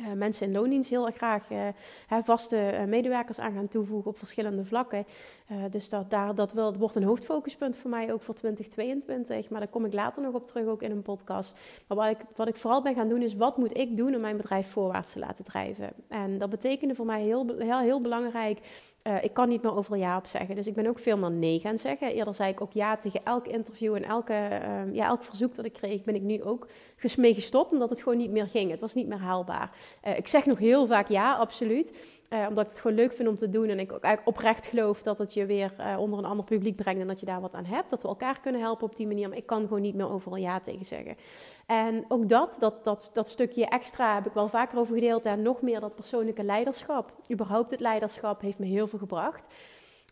[0.00, 1.68] uh, mensen in loondienst heel erg graag uh,
[2.22, 5.04] vaste medewerkers aan gaan toevoegen op verschillende vlakken.
[5.70, 9.50] dus dat, daar, dat, dat wordt een hoofdfocuspunt voor mij ook voor 2022.
[9.50, 11.56] Maar daar kom ik later nog op terug, ook in een podcast.
[11.86, 14.20] Maar wat ik, wat ik vooral ben gaan doen is, wat moet ik doen om
[14.20, 15.90] mijn bedrijf voorwaarts te laten drijven?
[16.08, 18.58] En dat betekende voor mij heel, heel, heel belangrijk
[19.08, 20.54] uh, ik kan niet meer overal ja op zeggen.
[20.54, 22.12] Dus ik ben ook veel meer nee gaan zeggen.
[22.12, 25.64] Eerder zei ik ook ja tegen elk interview en elke, uh, ja, elk verzoek dat
[25.64, 26.66] ik kreeg, ben ik nu ook
[27.16, 27.72] mee gestopt.
[27.72, 28.70] Omdat het gewoon niet meer ging.
[28.70, 29.70] Het was niet meer haalbaar.
[30.06, 31.92] Uh, ik zeg nog heel vaak ja, absoluut.
[32.30, 33.68] Uh, omdat ik het gewoon leuk vind om te doen.
[33.68, 36.76] En ik ook eigenlijk oprecht geloof dat het je weer uh, onder een ander publiek
[36.76, 37.00] brengt.
[37.00, 37.90] En dat je daar wat aan hebt.
[37.90, 39.28] Dat we elkaar kunnen helpen op die manier.
[39.28, 41.16] Maar ik kan gewoon niet meer overal ja tegen zeggen.
[41.66, 45.24] En ook dat, dat, dat, dat stukje extra heb ik wel vaker over gedeeld.
[45.24, 47.12] En nog meer dat persoonlijke leiderschap.
[47.30, 49.46] Überhaupt het leiderschap heeft me heel veel gebracht.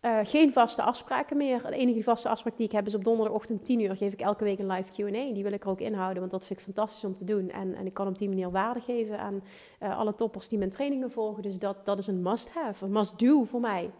[0.06, 1.62] Uh, geen vaste afspraken meer.
[1.62, 4.44] De enige vaste afspraak die ik heb is op donderdagochtend 10 uur geef ik elke
[4.44, 5.32] week een live Q&A.
[5.32, 7.50] Die wil ik er ook inhouden, want dat vind ik fantastisch om te doen.
[7.50, 9.42] En, en ik kan op die manier waarde geven aan
[9.82, 11.42] uh, alle toppers die mijn trainingen volgen.
[11.42, 13.90] Dus dat, dat is een must-have, een must-do voor mij.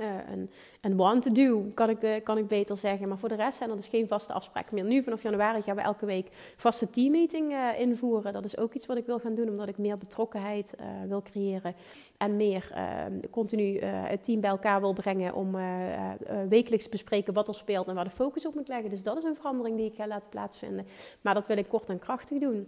[0.00, 0.06] Uh,
[0.80, 3.08] een, want to do, kan ik, uh, kan ik beter zeggen.
[3.08, 4.84] Maar voor de rest zijn er dus geen vaste afspraken meer.
[4.84, 8.32] Nu vanaf januari gaan we elke week vaste teammeeting uh, invoeren.
[8.32, 10.74] Dat is ook iets wat ik wil gaan doen, omdat ik meer betrokkenheid
[11.08, 11.74] wil creëren.
[12.16, 12.72] En meer
[13.30, 15.56] continu het team bij elkaar wil brengen om
[16.48, 18.90] wekelijks te bespreken wat er speelt en waar de focus op moet leggen.
[18.90, 20.86] Dus dat is een verandering die ik ga laten plaatsvinden.
[21.20, 22.66] Maar dat wil ik kort en krachtig doen.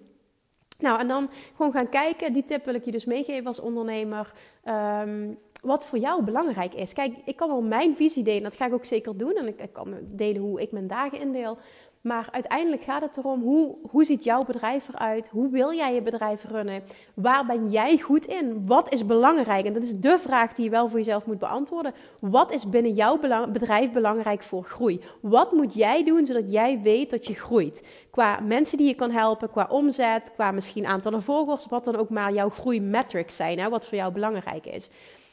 [0.81, 2.33] Nou, en dan gewoon gaan kijken.
[2.33, 4.33] Die tip wil ik je dus meegeven als ondernemer.
[4.63, 6.93] Ehm, wat voor jou belangrijk is.
[6.93, 8.43] Kijk, ik kan wel mijn visie delen.
[8.43, 9.35] Dat ga ik ook zeker doen.
[9.35, 11.59] En ik, kan delen hoe ik mijn dagen indeel.
[12.01, 15.29] Maar uiteindelijk gaat het erom, hoe, hoe ziet jouw bedrijf eruit?
[15.29, 16.83] Hoe wil jij je bedrijf runnen?
[17.15, 18.67] Waar ben jij goed in?
[18.67, 19.67] Wat is belangrijk?
[19.67, 21.95] En dat is de vraag die je wel voor jezelf moet beantwoorden.
[22.21, 23.19] Wat is binnen jouw
[23.53, 25.01] bedrijf belangrijk voor groei?
[25.21, 27.87] Wat moet jij doen zodat jij weet dat je groeit?
[28.11, 32.11] Qua mensen die je kan helpen, qua omzet, qua misschien aantallen volgers, wat dan ook
[32.11, 34.91] maar jouw groeimetrics zijn, hè, wat voor jou belangrijk is.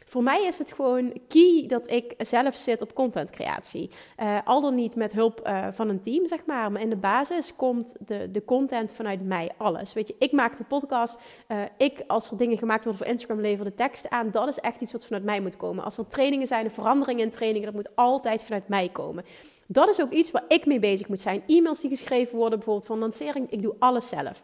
[0.10, 3.90] Voor mij is het gewoon key dat ik zelf zit op contentcreatie.
[4.20, 6.72] Uh, al dan niet met hulp uh, van een team, zeg maar.
[6.72, 9.94] Maar in de basis komt de, de content vanuit mij, alles.
[9.94, 11.20] Weet je, ik maak de podcast.
[11.48, 14.32] Uh, ik, als er dingen gemaakt worden voor Instagram, lever de tekst aan.
[14.32, 15.84] Dat is echt iets wat vanuit mij moet komen.
[15.84, 19.26] Als er trainingen zijn, veranderingen in trainingen, dat moet altijd vanuit mij komen.
[19.66, 21.44] Dat is ook iets waar ik mee bezig moet zijn.
[21.48, 23.52] E-mails die geschreven worden, bijvoorbeeld van lancering.
[23.52, 24.42] Ik doe alles zelf.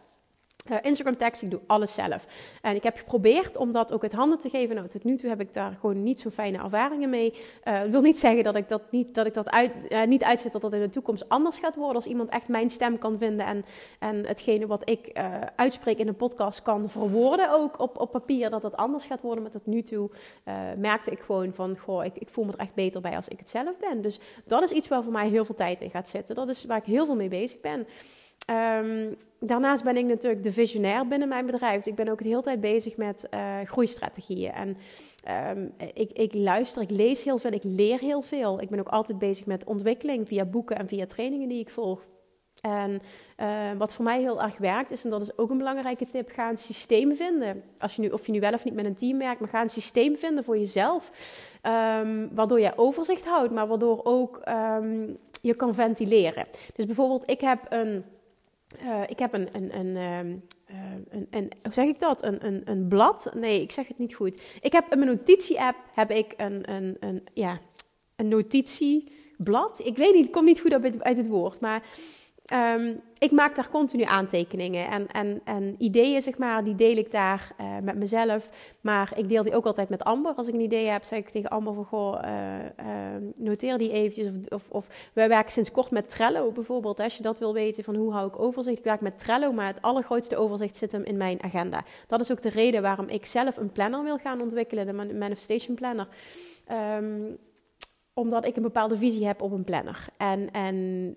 [0.70, 2.26] Uh, Instagram tekst, ik doe alles zelf.
[2.62, 4.76] En ik heb geprobeerd om dat ook uit handen te geven.
[4.76, 7.34] Nou, tot nu toe heb ik daar gewoon niet zo fijne ervaringen mee.
[7.64, 10.52] Uh, wil niet zeggen dat ik dat niet, dat ik dat uit, uh, niet uitzet
[10.52, 11.96] dat dat in de toekomst anders gaat worden.
[11.96, 13.64] Als iemand echt mijn stem kan vinden en,
[13.98, 15.20] en hetgene wat ik
[15.56, 19.42] uitspreek in een podcast kan verwoorden ook op, op papier, dat dat anders gaat worden.
[19.42, 20.10] Maar tot nu toe
[20.76, 23.38] merkte ik gewoon van, goh, ik, ik voel me er echt beter bij als ik
[23.38, 24.00] het zelf ben.
[24.00, 26.34] Dus dat is iets waar voor mij heel veel tijd in gaat zitten.
[26.34, 27.86] Dat is waar ik heel veel mee bezig ben.
[28.50, 31.76] Um, daarnaast ben ik natuurlijk de visionair binnen mijn bedrijf.
[31.76, 34.52] Dus ik ben ook de hele tijd bezig met uh, groeistrategieën.
[34.52, 34.76] En
[35.56, 38.60] um, ik, ik, luister, ik lees heel veel, ik leer heel veel.
[38.60, 42.02] Ik ben ook altijd bezig met ontwikkeling via boeken en via trainingen die ik volg.
[42.60, 43.00] En
[43.40, 43.46] uh,
[43.78, 46.50] wat voor mij heel erg werkt is, en dat is ook een belangrijke tip, ga
[46.50, 47.62] een systeem vinden.
[47.78, 49.62] Als je nu, of je nu wel of niet met een team werkt, maar ga
[49.62, 51.10] een systeem vinden voor jezelf.
[52.00, 54.40] Um, waardoor je overzicht houdt, maar waardoor ook
[55.40, 56.46] je kan ventileren.
[56.74, 58.04] Dus bijvoorbeeld, ik heb een
[58.82, 60.18] uh, ik heb een, een, een, uh,
[61.08, 62.24] een, een, hoe zeg ik dat?
[62.24, 63.30] Een, een, een blad?
[63.34, 64.40] Nee, ik zeg het niet goed.
[64.60, 67.60] Ik heb in mijn notitie-app heb ik een, een, een, ja,
[68.16, 69.80] een notitieblad.
[69.84, 71.82] Ik weet niet, het komt niet goed uit het woord, maar
[72.52, 77.10] Um, ik maak daar continu aantekeningen en, en, en ideeën, zeg maar, die deel ik
[77.10, 78.50] daar uh, met mezelf.
[78.80, 80.34] Maar ik deel die ook altijd met Amber.
[80.34, 82.86] Als ik een idee heb, zeg ik tegen Amber van, goh, uh, uh,
[83.36, 84.26] noteer die eventjes.
[84.26, 87.00] Of, of, of, wij werken sinds kort met Trello bijvoorbeeld.
[87.00, 88.78] Als je dat wil weten, van hoe hou ik overzicht.
[88.78, 91.84] Ik werk met Trello, maar het allergrootste overzicht zit hem in mijn agenda.
[92.06, 95.74] Dat is ook de reden waarom ik zelf een planner wil gaan ontwikkelen, de Manifestation
[95.74, 96.06] Planner.
[96.98, 97.36] Um,
[98.14, 100.06] omdat ik een bepaalde visie heb op een planner.
[100.16, 101.16] En, en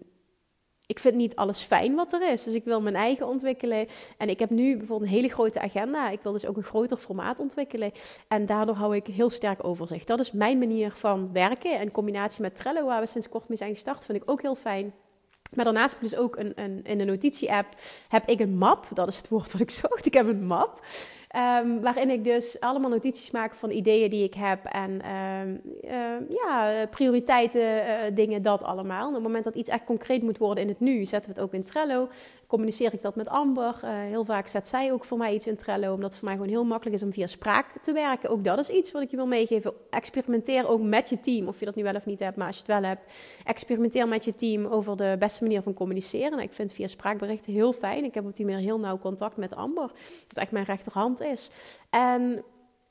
[0.87, 2.43] ik vind niet alles fijn wat er is.
[2.43, 3.87] Dus ik wil mijn eigen ontwikkelen.
[4.17, 6.09] En ik heb nu bijvoorbeeld een hele grote agenda.
[6.09, 7.91] Ik wil dus ook een groter formaat ontwikkelen.
[8.27, 10.07] En daardoor hou ik heel sterk overzicht.
[10.07, 11.79] Dat is mijn manier van werken.
[11.79, 14.55] In combinatie met Trello, waar we sinds kort mee zijn gestart, vind ik ook heel
[14.55, 14.93] fijn.
[15.55, 17.67] Maar daarnaast heb ik dus ook een, een, in de notitie-app
[18.07, 18.87] heb ik een map.
[18.93, 20.05] Dat is het woord wat ik zocht.
[20.05, 20.81] Ik heb een map.
[21.35, 26.29] Um, waarin ik dus allemaal notities maak van ideeën die ik heb en um, uh,
[26.29, 29.07] ja, prioriteiten, uh, dingen, dat allemaal.
[29.07, 31.45] Op het moment dat iets echt concreet moet worden in het nu, zetten we het
[31.45, 32.09] ook in Trello
[32.47, 33.79] communiceer ik dat met Amber.
[33.83, 36.37] Uh, heel vaak zet zij ook voor mij iets in Trello, omdat het voor mij
[36.37, 38.29] gewoon heel makkelijk is om via spraak te werken.
[38.29, 39.73] Ook dat is iets wat ik je wil meegeven.
[39.89, 42.55] Experimenteer ook met je team, of je dat nu wel of niet hebt, maar als
[42.55, 43.05] je het wel hebt,
[43.43, 46.31] experimenteer met je team over de beste manier van communiceren.
[46.31, 48.03] Nou, ik vind via spraakberichten heel fijn.
[48.03, 49.91] Ik heb op die manier heel nauw contact met Amber,
[50.27, 51.51] dat echt mijn rechterhand is.
[51.89, 52.43] En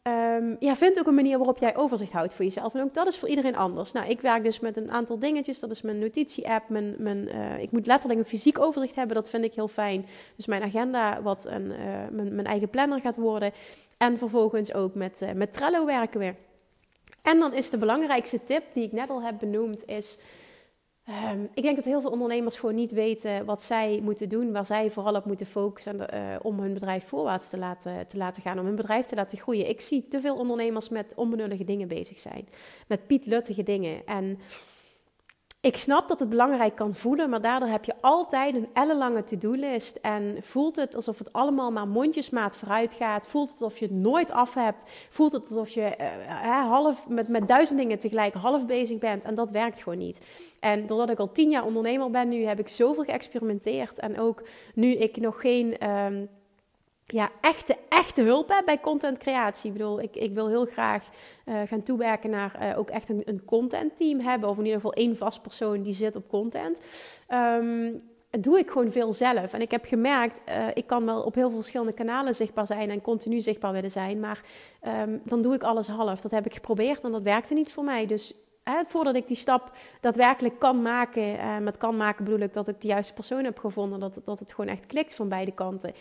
[0.07, 2.75] Um, ja, vind ook een manier waarop jij overzicht houdt voor jezelf.
[2.75, 3.92] En ook dat is voor iedereen anders.
[3.92, 5.61] Nou, ik werk dus met een aantal dingetjes.
[5.61, 6.69] Dat is mijn notitie-app.
[6.69, 9.14] Mijn, mijn, uh, ik moet letterlijk een fysiek overzicht hebben.
[9.14, 10.07] Dat vind ik heel fijn.
[10.37, 11.66] Dus mijn agenda, wat een,
[12.11, 13.53] mijn, mijn, eigen planner gaat worden.
[13.99, 16.35] En vervolgens ook met, uh, met Trello werken we.
[17.23, 20.19] En dan is de belangrijkste tip die ik net al heb benoemd, is
[21.09, 24.66] Um, ik denk dat heel veel ondernemers gewoon niet weten wat zij moeten doen, waar
[24.66, 28.59] zij vooral op moeten focussen uh, om hun bedrijf voorwaarts te laten, te laten gaan,
[28.59, 29.69] om hun bedrijf te laten groeien.
[29.69, 32.49] Ik zie te veel ondernemers met onbenullige dingen bezig zijn,
[32.87, 34.07] met pietluttige dingen.
[34.07, 34.38] En
[35.61, 39.97] ik snap dat het belangrijk kan voelen, maar daardoor heb je altijd een ellenlange to-do-list.
[39.97, 43.27] En voelt het alsof het allemaal maar mondjesmaat vooruit gaat.
[43.27, 44.85] Voelt het alsof je het nooit af hebt.
[45.11, 49.23] Voelt het alsof je uh, half met, met duizend dingen tegelijk half bezig bent.
[49.23, 50.21] En dat werkt gewoon niet.
[50.61, 53.99] En doordat ik al tien jaar ondernemer ben nu, heb ik zoveel geëxperimenteerd.
[53.99, 54.42] En ook
[54.75, 55.88] nu ik nog geen...
[55.90, 56.29] Um,
[57.07, 59.71] ja, echte, echte hulp heb bij contentcreatie.
[59.71, 61.05] Ik bedoel, ik, ik wil heel graag
[61.45, 64.49] uh, gaan toewerken naar uh, ook echt een, een content team hebben.
[64.49, 66.81] Of in ieder geval één vast persoon die zit op content.
[67.33, 68.03] Um,
[68.40, 69.53] doe ik gewoon veel zelf.
[69.53, 72.90] En ik heb gemerkt, uh, ik kan wel op heel veel verschillende kanalen zichtbaar zijn
[72.90, 74.21] en continu zichtbaar willen zijn.
[74.21, 74.40] Maar
[75.03, 76.21] um, dan doe ik alles half.
[76.21, 78.07] Dat heb ik geprobeerd en dat werkte niet voor mij.
[78.07, 82.69] Dus hè, voordat ik die stap daadwerkelijk kan maken, met kan maken bedoel ik dat
[82.69, 84.01] ik de juiste persoon heb gevonden.
[84.01, 85.95] Dat, dat het gewoon echt klikt van beide kanten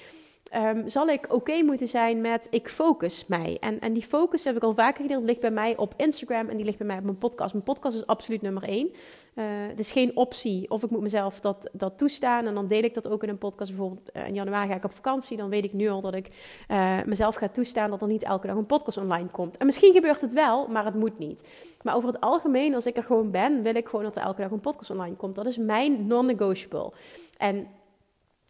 [0.51, 3.57] Ehm, zal ik oké moeten zijn met ik focus mij.
[3.59, 6.55] En, en die focus heb ik al vaker gedeeld, ligt bij mij op Instagram en
[6.55, 7.53] die ligt bij mij op mijn podcast.
[7.53, 8.91] Mijn podcast is absoluut nummer één.
[9.35, 12.83] Uh, het is geen optie of ik moet mezelf dat, dat toestaan en dan deel
[12.83, 13.69] ik dat ook in een podcast.
[13.69, 16.29] Bijvoorbeeld uh, in januari ga ik op vakantie, dan weet ik nu al dat ik
[16.71, 19.57] uh, mezelf ga toestaan dat er niet elke dag een podcast online komt.
[19.57, 21.43] En misschien gebeurt het wel, maar het moet niet.
[21.81, 24.41] Maar over het algemeen, als ik er gewoon ben, wil ik gewoon dat er elke
[24.41, 25.35] dag een podcast online komt.
[25.35, 26.91] Dat is mijn non-negotiable.
[27.37, 27.67] En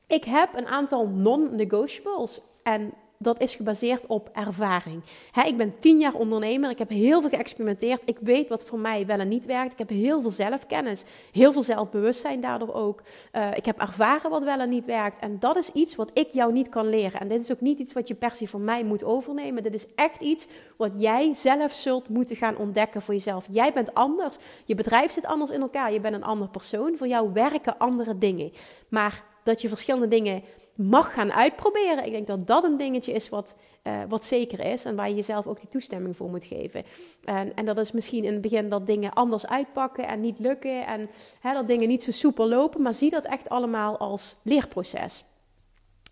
[0.07, 5.03] ik heb een aantal non-negotiables en dat is gebaseerd op ervaring.
[5.45, 8.01] ik ben tien jaar ondernemer, ik heb heel veel geëxperimenteerd.
[8.05, 9.71] Ik weet wat voor mij wel en niet werkt.
[9.71, 13.01] Ik heb heel veel zelfkennis, heel veel zelfbewustzijn daardoor ook.
[13.33, 15.19] Uh, ik heb ervaren wat wel en niet werkt.
[15.19, 17.19] En dat is iets wat ik jou niet kan leren.
[17.19, 19.63] En dit is ook niet iets wat je per se van mij moet overnemen.
[19.63, 23.45] Dit is echt iets wat jij zelf zult moeten gaan ontdekken voor jezelf.
[23.49, 26.97] Jij bent anders, je bedrijf zit anders in elkaar, je bent een ander persoon.
[26.97, 28.51] Voor jou werken andere dingen.
[28.89, 30.43] Maar dat je verschillende dingen
[30.75, 32.05] mag gaan uitproberen.
[32.05, 35.15] Ik denk dat dat een dingetje is wat, uh, wat zeker is en waar je
[35.15, 36.83] jezelf ook die toestemming voor moet geven.
[37.23, 40.85] En, en dat is misschien in het begin dat dingen anders uitpakken en niet lukken
[40.87, 45.23] en hè, dat dingen niet zo soepel lopen, maar zie dat echt allemaal als leerproces.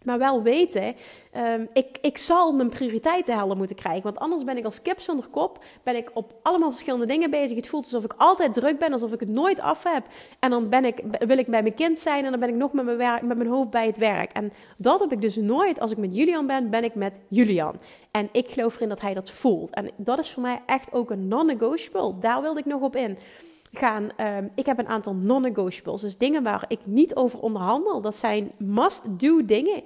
[0.04, 0.96] Maar wel weten,
[1.38, 4.04] um, ik, ik zal mijn prioriteiten helder moeten krijgen.
[4.04, 7.56] Want anders ben ik als kip zonder kop, ben ik op allemaal verschillende dingen bezig.
[7.56, 10.04] Het voelt alsof ik altijd druk ben, alsof ik het nooit af heb.
[10.40, 12.74] En dan ben ik, wil ik bij mijn kind zijn en dan ben ik nog
[12.74, 14.32] met mijn, werk, met mijn hoofd bij het werk.
[14.32, 15.80] En dat heb ik dus nooit.
[15.80, 17.76] Als ik met Julian ben, ben ik met Julian.
[18.12, 19.74] En ik geloof erin dat hij dat voelt.
[19.74, 22.20] En dat is voor mij echt ook een non-negotiable.
[22.20, 23.18] Daar wilde ik nog op in
[23.78, 24.10] gaan.
[24.38, 26.02] Um, ik heb een aantal non-negotiables.
[26.02, 28.02] Dus dingen waar ik niet over onderhandel.
[28.02, 29.84] Dat zijn must-do dingen.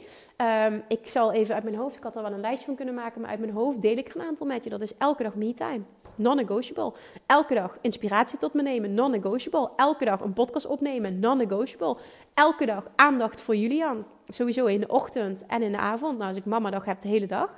[0.66, 2.94] Um, ik zal even uit mijn hoofd, ik had er wel een lijstje van kunnen
[2.94, 4.70] maken, maar uit mijn hoofd deel ik er een aantal met je.
[4.70, 5.82] Dat is elke dag me-time,
[6.16, 6.94] non-negotiable.
[7.26, 9.70] Elke dag inspiratie tot me nemen, non-negotiable.
[9.76, 11.98] Elke dag een podcast opnemen, non-negotiable.
[12.34, 14.06] Elke dag aandacht voor Julian.
[14.28, 16.18] Sowieso in de ochtend en in de avond.
[16.18, 17.58] Nou, als ik mama dag heb, de hele dag.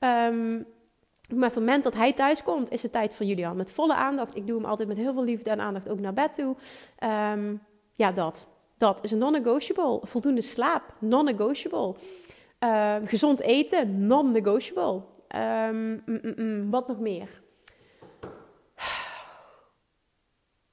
[0.00, 0.66] Um,
[1.34, 3.56] maar het moment dat hij thuis komt, is het tijd voor Julian.
[3.56, 4.36] Met volle aandacht.
[4.36, 6.56] Ik doe hem altijd met heel veel liefde en aandacht ook naar bed toe.
[7.32, 7.62] Um,
[7.94, 8.46] ja, dat.
[8.76, 10.00] Dat is een non-negotiable.
[10.02, 11.94] Voldoende slaap, non-negotiable.
[12.60, 15.02] Uh, gezond eten, non-negotiable.
[15.36, 17.44] Um, mm, mm, mm, wat nog meer?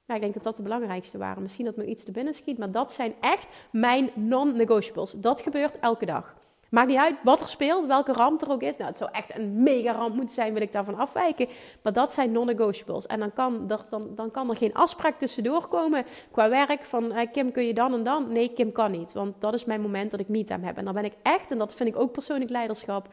[0.06, 1.42] Ja, ik denk dat dat de belangrijkste waren.
[1.42, 5.12] Misschien dat me iets te binnen schiet, maar dat zijn echt mijn non-negotiables.
[5.12, 6.34] Dat gebeurt elke dag.
[6.74, 8.76] Maakt niet uit wat er speelt, welke ramp er ook is.
[8.76, 11.46] Nou, het zou echt een mega ramp moeten zijn, wil ik daarvan afwijken.
[11.82, 13.06] Maar dat zijn non-negotiables.
[13.06, 17.12] En dan kan, er, dan, dan kan er geen afspraak tussendoor komen qua werk van
[17.12, 18.32] eh, Kim, kun je dan en dan?
[18.32, 19.12] Nee, Kim kan niet.
[19.12, 20.76] Want dat is mijn moment dat ik me-time heb.
[20.76, 23.08] En dan ben ik echt, en dat vind ik ook persoonlijk leiderschap,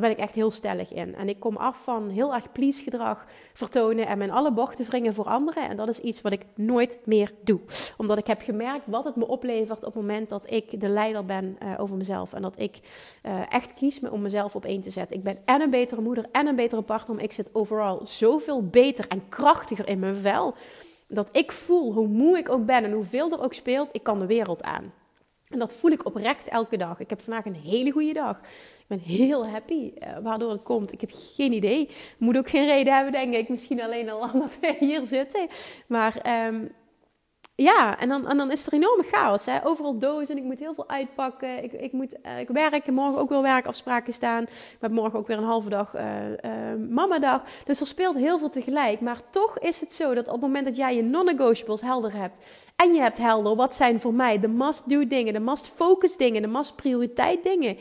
[0.00, 1.14] daar ben ik echt heel stellig in.
[1.14, 5.14] En ik kom af van heel erg please gedrag vertonen en mijn alle bochten wringen
[5.14, 5.68] voor anderen.
[5.68, 7.60] En dat is iets wat ik nooit meer doe.
[7.96, 11.24] Omdat ik heb gemerkt wat het me oplevert op het moment dat ik de leider
[11.24, 12.32] ben uh, over mezelf.
[12.32, 12.78] En dat ik
[13.26, 15.16] uh, echt kies om mezelf op één te zetten.
[15.16, 17.22] Ik ben en een betere moeder en een betere partner.
[17.22, 20.54] Ik zit overal zoveel beter en krachtiger in mijn vel.
[21.08, 24.18] Dat ik voel, hoe moe ik ook ben en hoeveel er ook speelt, ik kan
[24.18, 24.92] de wereld aan.
[25.48, 27.00] En dat voel ik oprecht elke dag.
[27.00, 28.40] Ik heb vandaag een hele goede dag.
[28.88, 30.92] Ik ben heel happy uh, waardoor het komt.
[30.92, 31.88] Ik heb geen idee.
[32.18, 33.48] Moet ook geen reden hebben, denk ik.
[33.48, 35.46] Misschien alleen al omdat we hier zitten.
[35.86, 36.70] Maar um,
[37.54, 39.46] ja, en dan, en dan is er enorme chaos.
[39.46, 39.66] Hè?
[39.66, 40.36] Overal dozen.
[40.36, 41.64] Ik moet heel veel uitpakken.
[41.64, 42.90] Ik, ik moet uh, ik.
[42.90, 44.46] Morgen ook weer werkafspraken staan.
[44.78, 47.42] Hebben morgen ook weer een halve dag uh, uh, mamadag.
[47.64, 49.00] Dus er speelt heel veel tegelijk.
[49.00, 52.38] Maar toch is het zo dat op het moment dat jij je non-negotiables helder hebt.
[52.76, 55.32] En je hebt helder wat zijn voor mij de must-do dingen.
[55.32, 56.42] De must-focus dingen.
[56.42, 57.76] De must-prioriteit dingen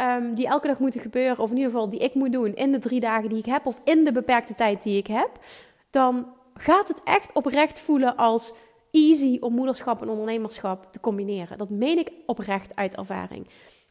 [0.00, 2.72] um, die elke dag moeten gebeuren, of in ieder geval die ik moet doen in
[2.72, 5.30] de drie dagen die ik heb, of in de beperkte tijd die ik heb,
[5.90, 8.52] dan gaat het echt oprecht voelen als
[8.90, 11.58] easy om moederschap en ondernemerschap te combineren.
[11.58, 13.48] Dat meen ik oprecht uit ervaring.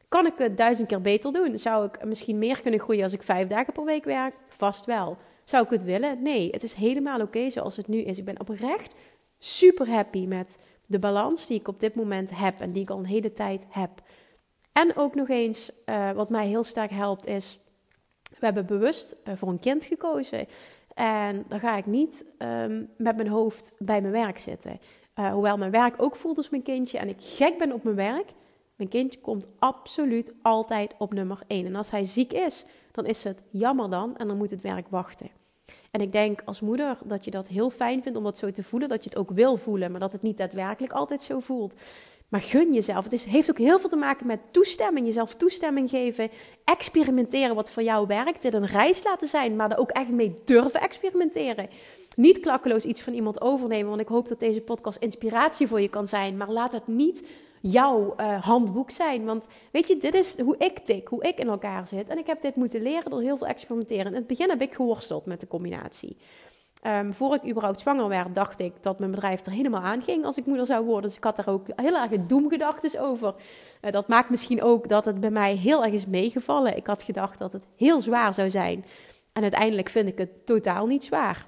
[0.07, 1.57] Kan ik het duizend keer beter doen?
[1.59, 4.33] Zou ik misschien meer kunnen groeien als ik vijf dagen per week werk?
[4.49, 5.17] Vast wel.
[5.43, 6.21] Zou ik het willen?
[6.21, 8.17] Nee, het is helemaal oké zoals het nu is.
[8.17, 8.95] Ik ben oprecht
[9.39, 12.99] super happy met de balans die ik op dit moment heb en die ik al
[12.99, 13.89] een hele tijd heb.
[14.77, 17.59] En ook nog eens, uh, wat mij heel sterk helpt, is:
[18.29, 20.47] we hebben bewust uh, voor een kind gekozen.
[20.93, 24.79] En dan ga ik niet um, met mijn hoofd bij mijn werk zitten.
[25.15, 27.95] Uh, hoewel mijn werk ook voelt als mijn kindje en ik gek ben op mijn
[27.95, 28.29] werk.
[28.75, 31.65] Mijn kindje komt absoluut altijd op nummer 1.
[31.65, 34.87] En als hij ziek is, dan is het jammer dan en dan moet het werk
[34.89, 35.29] wachten.
[35.91, 38.63] En ik denk als moeder dat je dat heel fijn vindt om dat zo te
[38.63, 41.75] voelen, dat je het ook wil voelen, maar dat het niet daadwerkelijk altijd zo voelt.
[42.27, 43.03] Maar gun jezelf.
[43.03, 45.05] Het is, heeft ook heel veel te maken met toestemming.
[45.05, 46.29] Jezelf toestemming geven.
[46.63, 48.41] Experimenteren wat voor jou werkt.
[48.41, 51.69] Dit een reis laten zijn, maar er ook echt mee durven experimenteren.
[52.15, 55.89] Niet klakkeloos iets van iemand overnemen, want ik hoop dat deze podcast inspiratie voor je
[55.89, 56.37] kan zijn.
[56.37, 57.23] Maar laat het niet
[57.61, 59.25] jouw uh, handboek zijn.
[59.25, 62.07] Want weet je, dit is hoe ik tik, hoe ik in elkaar zit.
[62.07, 64.05] En ik heb dit moeten leren door heel veel experimenteren.
[64.05, 66.17] In het begin heb ik geworsteld met de combinatie.
[66.85, 70.25] Um, voor ik überhaupt zwanger werd, dacht ik dat mijn bedrijf er helemaal aan ging
[70.25, 71.03] als ik moeder zou worden.
[71.03, 73.35] Dus ik had daar ook heel erg doemgedachten over.
[73.81, 76.77] Uh, dat maakt misschien ook dat het bij mij heel erg is meegevallen.
[76.77, 78.85] Ik had gedacht dat het heel zwaar zou zijn.
[79.33, 81.43] En uiteindelijk vind ik het totaal niet zwaar.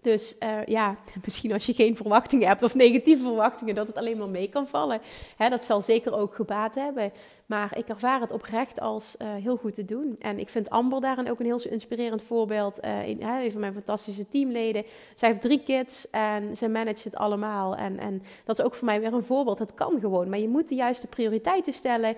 [0.00, 4.18] Dus uh, ja, misschien als je geen verwachtingen hebt of negatieve verwachtingen, dat het alleen
[4.18, 5.00] maar mee kan vallen.
[5.36, 7.12] Hè, dat zal zeker ook gebaat hebben.
[7.48, 10.16] Maar ik ervaar het oprecht als uh, heel goed te doen.
[10.18, 12.84] En ik vind Amber daarin ook een heel inspirerend voorbeeld.
[12.84, 14.84] Uh, een, van mijn fantastische teamleden.
[15.14, 17.76] Zij heeft drie kids en ze managt het allemaal.
[17.76, 19.58] En, en dat is ook voor mij weer een voorbeeld.
[19.58, 22.16] Het kan gewoon, maar je moet de juiste prioriteiten stellen.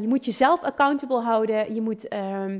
[0.00, 1.74] je moet jezelf accountable houden.
[1.74, 2.08] Je moet...
[2.08, 2.58] Ehm,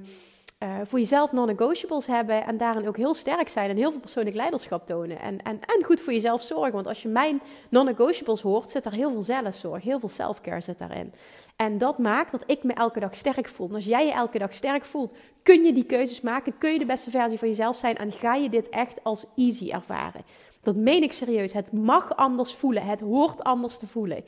[0.63, 4.37] uh, voor jezelf non-negotiables hebben en daarin ook heel sterk zijn en heel veel persoonlijk
[4.37, 5.21] leiderschap tonen.
[5.21, 6.73] En, en, en goed voor jezelf zorgen.
[6.73, 10.79] Want als je mijn non-negotiables hoort, zit er heel veel zelfzorg, heel veel self-care zit
[10.79, 11.13] daarin.
[11.57, 13.69] En dat maakt dat ik me elke dag sterk voel.
[13.69, 16.79] En als jij je elke dag sterk voelt, kun je die keuzes maken, kun je
[16.79, 20.23] de beste versie van jezelf zijn en ga je dit echt als easy ervaren.
[20.63, 21.53] Dat meen ik serieus.
[21.53, 22.87] Het mag anders voelen.
[22.87, 24.25] Het hoort anders te voelen.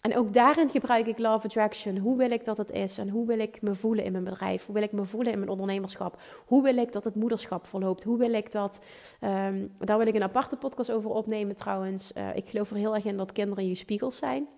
[0.00, 1.98] En ook daarin gebruik ik Love Attraction.
[1.98, 2.98] Hoe wil ik dat het is?
[2.98, 4.66] En hoe wil ik me voelen in mijn bedrijf?
[4.66, 6.20] Hoe wil ik me voelen in mijn ondernemerschap?
[6.46, 8.02] Hoe wil ik dat het moederschap verloopt?
[8.02, 8.80] Hoe wil ik dat...
[9.20, 12.12] Um, daar wil ik een aparte podcast over opnemen trouwens.
[12.16, 14.48] Uh, ik geloof er heel erg in dat kinderen je spiegels zijn.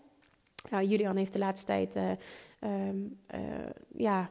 [0.70, 1.96] Nou, Julian heeft de laatste tijd...
[1.96, 2.11] Uh,
[2.88, 3.40] um, uh,
[3.96, 4.31] ja,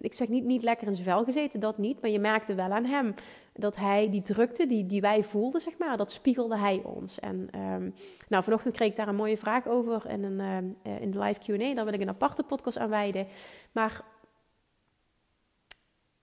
[0.00, 2.00] ik zeg niet, niet lekker in zijn vel gezeten, dat niet.
[2.00, 3.14] Maar je merkte wel aan hem
[3.60, 7.20] dat hij die drukte die, die wij voelden, zeg maar, dat spiegelde hij ons.
[7.20, 7.94] En um,
[8.28, 11.40] nou, vanochtend kreeg ik daar een mooie vraag over in, een, uh, in de live
[11.40, 11.74] Q&A.
[11.74, 13.26] Daar wil ik een aparte podcast aan wijden.
[13.72, 14.04] Maar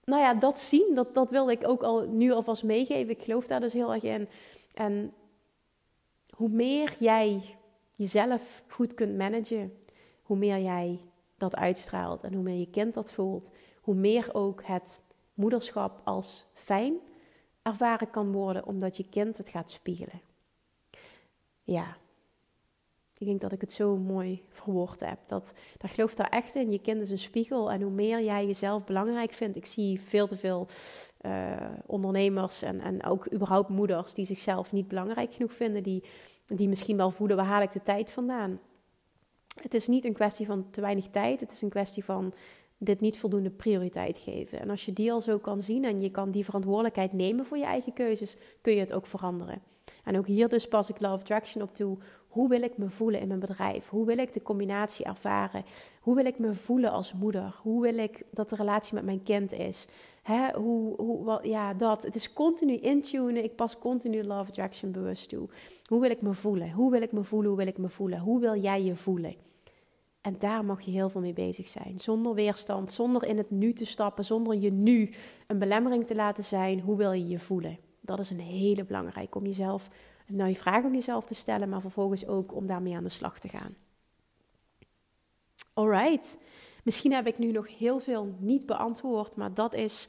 [0.03, 3.13] nou ja, dat zien, dat, dat wilde ik ook al nu alvast meegeven.
[3.13, 4.27] Ik geloof daar dus heel erg in.
[4.73, 5.13] En
[6.29, 7.41] hoe meer jij
[7.93, 9.73] jezelf goed kunt managen,
[10.21, 10.99] hoe meer jij
[11.37, 13.49] dat uitstraalt en hoe meer je kind dat voelt,
[13.81, 15.01] hoe meer ook het
[15.33, 16.93] moederschap als fijn
[17.67, 20.21] ervaren kan worden omdat je kind het gaat spiegelen.
[21.63, 21.97] Ja,
[23.17, 25.19] ik denk dat ik het zo mooi verwoord heb.
[25.27, 26.71] Dat, daar gelooft daar echt in.
[26.71, 27.71] Je kind is een spiegel.
[27.71, 29.57] En hoe meer jij jezelf belangrijk vindt.
[29.57, 30.67] Ik zie veel te veel
[31.21, 35.83] uh, ondernemers en, en ook überhaupt moeders die zichzelf niet belangrijk genoeg vinden.
[35.83, 36.03] Die,
[36.45, 38.59] die misschien wel voelen, waar haal ik de tijd vandaan?
[39.61, 41.39] Het is niet een kwestie van te weinig tijd.
[41.39, 42.33] Het is een kwestie van
[42.77, 44.59] dit niet voldoende prioriteit geven.
[44.59, 47.57] En als je die al zo kan zien en je kan die verantwoordelijkheid nemen voor
[47.57, 49.61] je eigen keuzes, kun je het ook veranderen.
[50.03, 51.97] En ook hier dus pas ik Love Attraction op toe.
[52.27, 53.87] Hoe wil ik me voelen in mijn bedrijf?
[53.87, 55.63] Hoe wil ik de combinatie ervaren?
[56.01, 57.59] Hoe wil ik me voelen als moeder?
[57.61, 59.87] Hoe wil ik dat de relatie met mijn kind is?
[60.21, 62.03] Hè, hoe, hoe, wat, ja, dat.
[62.03, 63.43] Het is continu intunen.
[63.43, 65.49] Ik pas continu Love Attraction bewust toe.
[65.85, 66.71] Hoe wil ik me voelen?
[66.71, 67.49] Hoe wil ik me voelen?
[67.49, 68.19] Hoe wil ik me voelen?
[68.19, 69.35] Hoe wil jij je voelen?
[70.27, 71.99] En daar mag je heel veel mee bezig zijn.
[71.99, 75.13] Zonder weerstand, zonder in het nu te stappen, zonder je nu
[75.47, 76.79] een belemmering te laten zijn.
[76.79, 77.77] Hoe wil je je voelen?
[78.01, 79.89] Dat is een hele belangrijke om jezelf,
[80.25, 83.39] nou je vraag om jezelf te stellen, maar vervolgens ook om daarmee aan de slag
[83.39, 83.75] te gaan.
[85.73, 86.37] Alright,
[86.83, 90.07] misschien heb ik nu nog heel veel niet beantwoord, maar dat is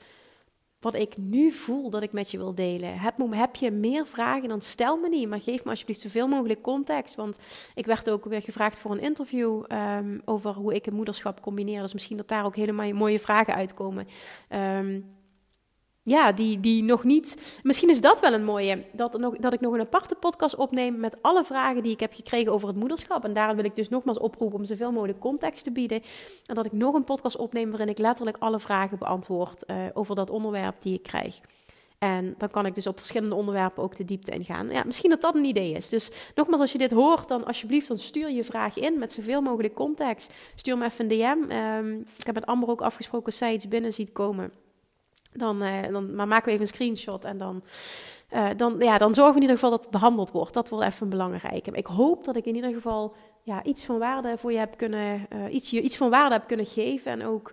[0.81, 2.99] wat ik nu voel dat ik met je wil delen.
[2.99, 5.27] Heb, heb je meer vragen, dan stel me die.
[5.27, 7.15] Maar geef me alsjeblieft zoveel mogelijk context.
[7.15, 7.39] Want
[7.75, 11.81] ik werd ook weer gevraagd voor een interview um, over hoe ik een moederschap combineer.
[11.81, 14.07] Dus misschien dat daar ook hele mooie vragen uitkomen.
[14.51, 15.17] Um,
[16.09, 17.59] ja, die, die nog niet.
[17.63, 18.85] Misschien is dat wel een mooie.
[18.93, 22.13] Dat, nog, dat ik nog een aparte podcast opneem met alle vragen die ik heb
[22.13, 23.25] gekregen over het moederschap.
[23.25, 26.03] En daarom wil ik dus nogmaals oproepen om zoveel mogelijk context te bieden.
[26.47, 30.15] En dat ik nog een podcast opneem waarin ik letterlijk alle vragen beantwoord uh, over
[30.15, 31.41] dat onderwerp die ik krijg.
[31.99, 34.71] En dan kan ik dus op verschillende onderwerpen ook de diepte ingaan.
[34.71, 35.89] Ja, misschien dat dat een idee is.
[35.89, 39.41] Dus nogmaals, als je dit hoort, dan alsjeblieft dan stuur je vraag in met zoveel
[39.41, 40.35] mogelijk context.
[40.55, 41.51] Stuur me even een DM.
[41.51, 44.53] Ehm, ik heb met Amber ook afgesproken als zij iets binnen ziet komen
[45.39, 47.63] dan, uh, dan maar maken we even een screenshot en dan,
[48.31, 50.55] uh, dan, ja, dan zorgen we in ieder geval dat het behandeld wordt.
[50.55, 51.67] Dat wordt even belangrijk.
[51.67, 55.27] Ik hoop dat ik in ieder geval ja, iets van waarde voor je heb kunnen,
[55.33, 57.13] uh, iets, iets van waarde heb kunnen geven.
[57.13, 57.53] En ook,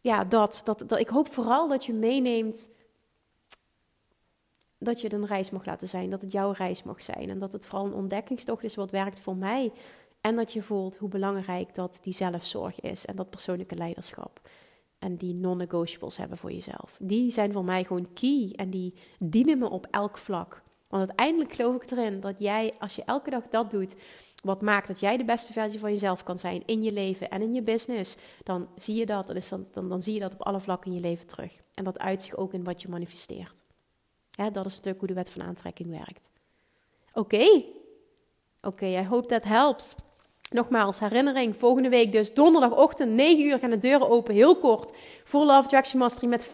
[0.00, 2.70] ja, dat, dat, dat, ik hoop vooral dat je meeneemt
[4.78, 6.10] dat je het een reis mag laten zijn.
[6.10, 7.30] Dat het jouw reis mag zijn.
[7.30, 9.72] En dat het vooral een ontdekkingstocht is wat werkt voor mij.
[10.20, 14.40] En dat je voelt hoe belangrijk dat die zelfzorg is en dat persoonlijke leiderschap
[15.04, 16.98] en die non-negotiables hebben voor jezelf.
[17.00, 20.62] Die zijn voor mij gewoon key en die dienen me op elk vlak.
[20.88, 23.96] Want uiteindelijk geloof ik erin dat jij, als je elke dag dat doet,
[24.42, 27.42] wat maakt dat jij de beste versie van jezelf kan zijn in je leven en
[27.42, 30.42] in je business, dan zie je dat, dus dan, dan, dan zie je dat op
[30.42, 31.62] alle vlakken in je leven terug.
[31.74, 33.64] En dat uit zich ook in wat je manifesteert.
[34.30, 36.30] Ja, dat is natuurlijk hoe de wet van aantrekking werkt.
[37.12, 37.62] Oké,
[38.64, 39.94] Oké, I hope that helps.
[40.54, 44.92] Nogmaals, herinnering, volgende week dus donderdagochtend 9 uur gaan de deuren open, heel kort
[45.24, 46.50] voor Love Attraction Mastery met 50%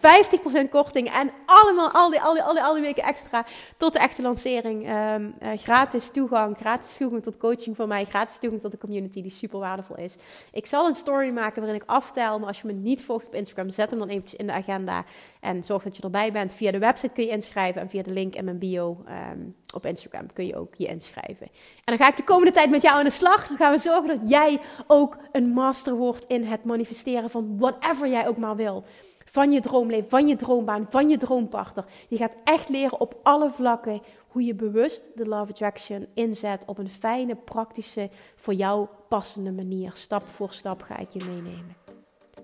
[0.69, 3.45] korting en allemaal, al die, al die, al die, al die weken extra
[3.77, 4.87] tot de echte lancering.
[4.87, 9.21] Ehm, eh, gratis toegang, gratis toegang tot coaching van mij, gratis toegang tot de community
[9.21, 10.17] die super waardevol is.
[10.51, 13.33] Ik zal een story maken waarin ik aftel, maar als je me niet volgt op
[13.33, 15.05] Instagram, zet hem dan eventjes in de agenda
[15.41, 16.53] en zorg dat je erbij bent.
[16.53, 19.39] Via de website kun je inschrijven en via de link in mijn bio ehm,
[19.73, 21.47] op Instagram kun je ook je inschrijven.
[21.75, 23.47] En dan ga ik de komende tijd met jou aan de slag.
[23.47, 28.07] Dan gaan we zorgen dat jij ook een master wordt in het manifesteren van whatever
[28.07, 28.83] jij ook maar wil.
[29.25, 31.85] Van je droomleven, van je droombaan, van je droompartner.
[32.07, 36.77] Je gaat echt leren op alle vlakken hoe je bewust de Love Attraction inzet op
[36.77, 39.91] een fijne, praktische, voor jou passende manier.
[39.93, 41.80] Stap voor stap ga ik je meenemen.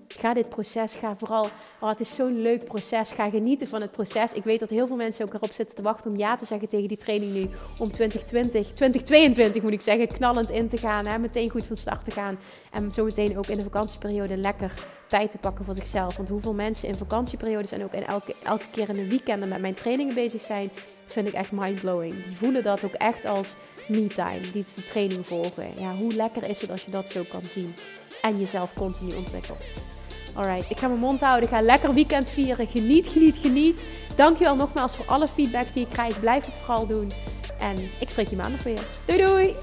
[0.08, 1.48] Ga dit proces, ga vooral,
[1.80, 4.32] oh, het is zo'n leuk proces, ga genieten van het proces.
[4.32, 6.68] Ik weet dat heel veel mensen ook erop zitten te wachten om ja te zeggen
[6.68, 7.48] tegen die training nu.
[7.78, 11.06] Om 2020, 2022 moet ik zeggen, knallend in te gaan.
[11.06, 12.38] Hè, meteen goed van start te gaan.
[12.72, 14.72] En zo meteen ook in de vakantieperiode lekker
[15.06, 16.16] tijd te pakken voor zichzelf.
[16.16, 19.60] Want hoeveel mensen in vakantieperiodes en ook in elke, elke keer in de weekenden met
[19.60, 20.70] mijn trainingen bezig zijn,
[21.06, 22.24] vind ik echt mindblowing.
[22.24, 23.54] Die voelen dat ook echt als
[23.88, 25.68] me-time, die de training volgen.
[25.78, 27.74] Ja, hoe lekker is het als je dat zo kan zien
[28.22, 29.64] en jezelf continu ontwikkelt.
[30.38, 31.48] Alright, ik ga mijn mond houden.
[31.48, 32.66] Ik ga lekker weekend vieren.
[32.66, 33.84] Geniet, geniet, geniet.
[34.16, 36.20] Dankjewel nogmaals voor alle feedback die ik krijg.
[36.20, 37.10] Blijf het vooral doen.
[37.60, 38.80] En ik spreek je maandag weer.
[39.04, 39.54] Doei doei!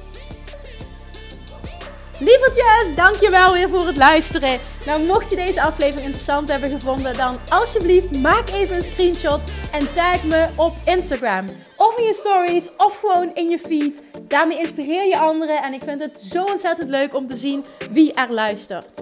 [2.20, 4.60] Lievertjes, dankjewel weer voor het luisteren.
[4.86, 9.40] Nou, mocht je deze aflevering interessant hebben gevonden, dan alsjeblieft maak even een screenshot
[9.72, 11.50] en tag me op Instagram.
[11.76, 14.02] Of in je stories, of gewoon in je feed.
[14.28, 18.14] Daarmee inspireer je anderen en ik vind het zo ontzettend leuk om te zien wie
[18.14, 19.02] er luistert.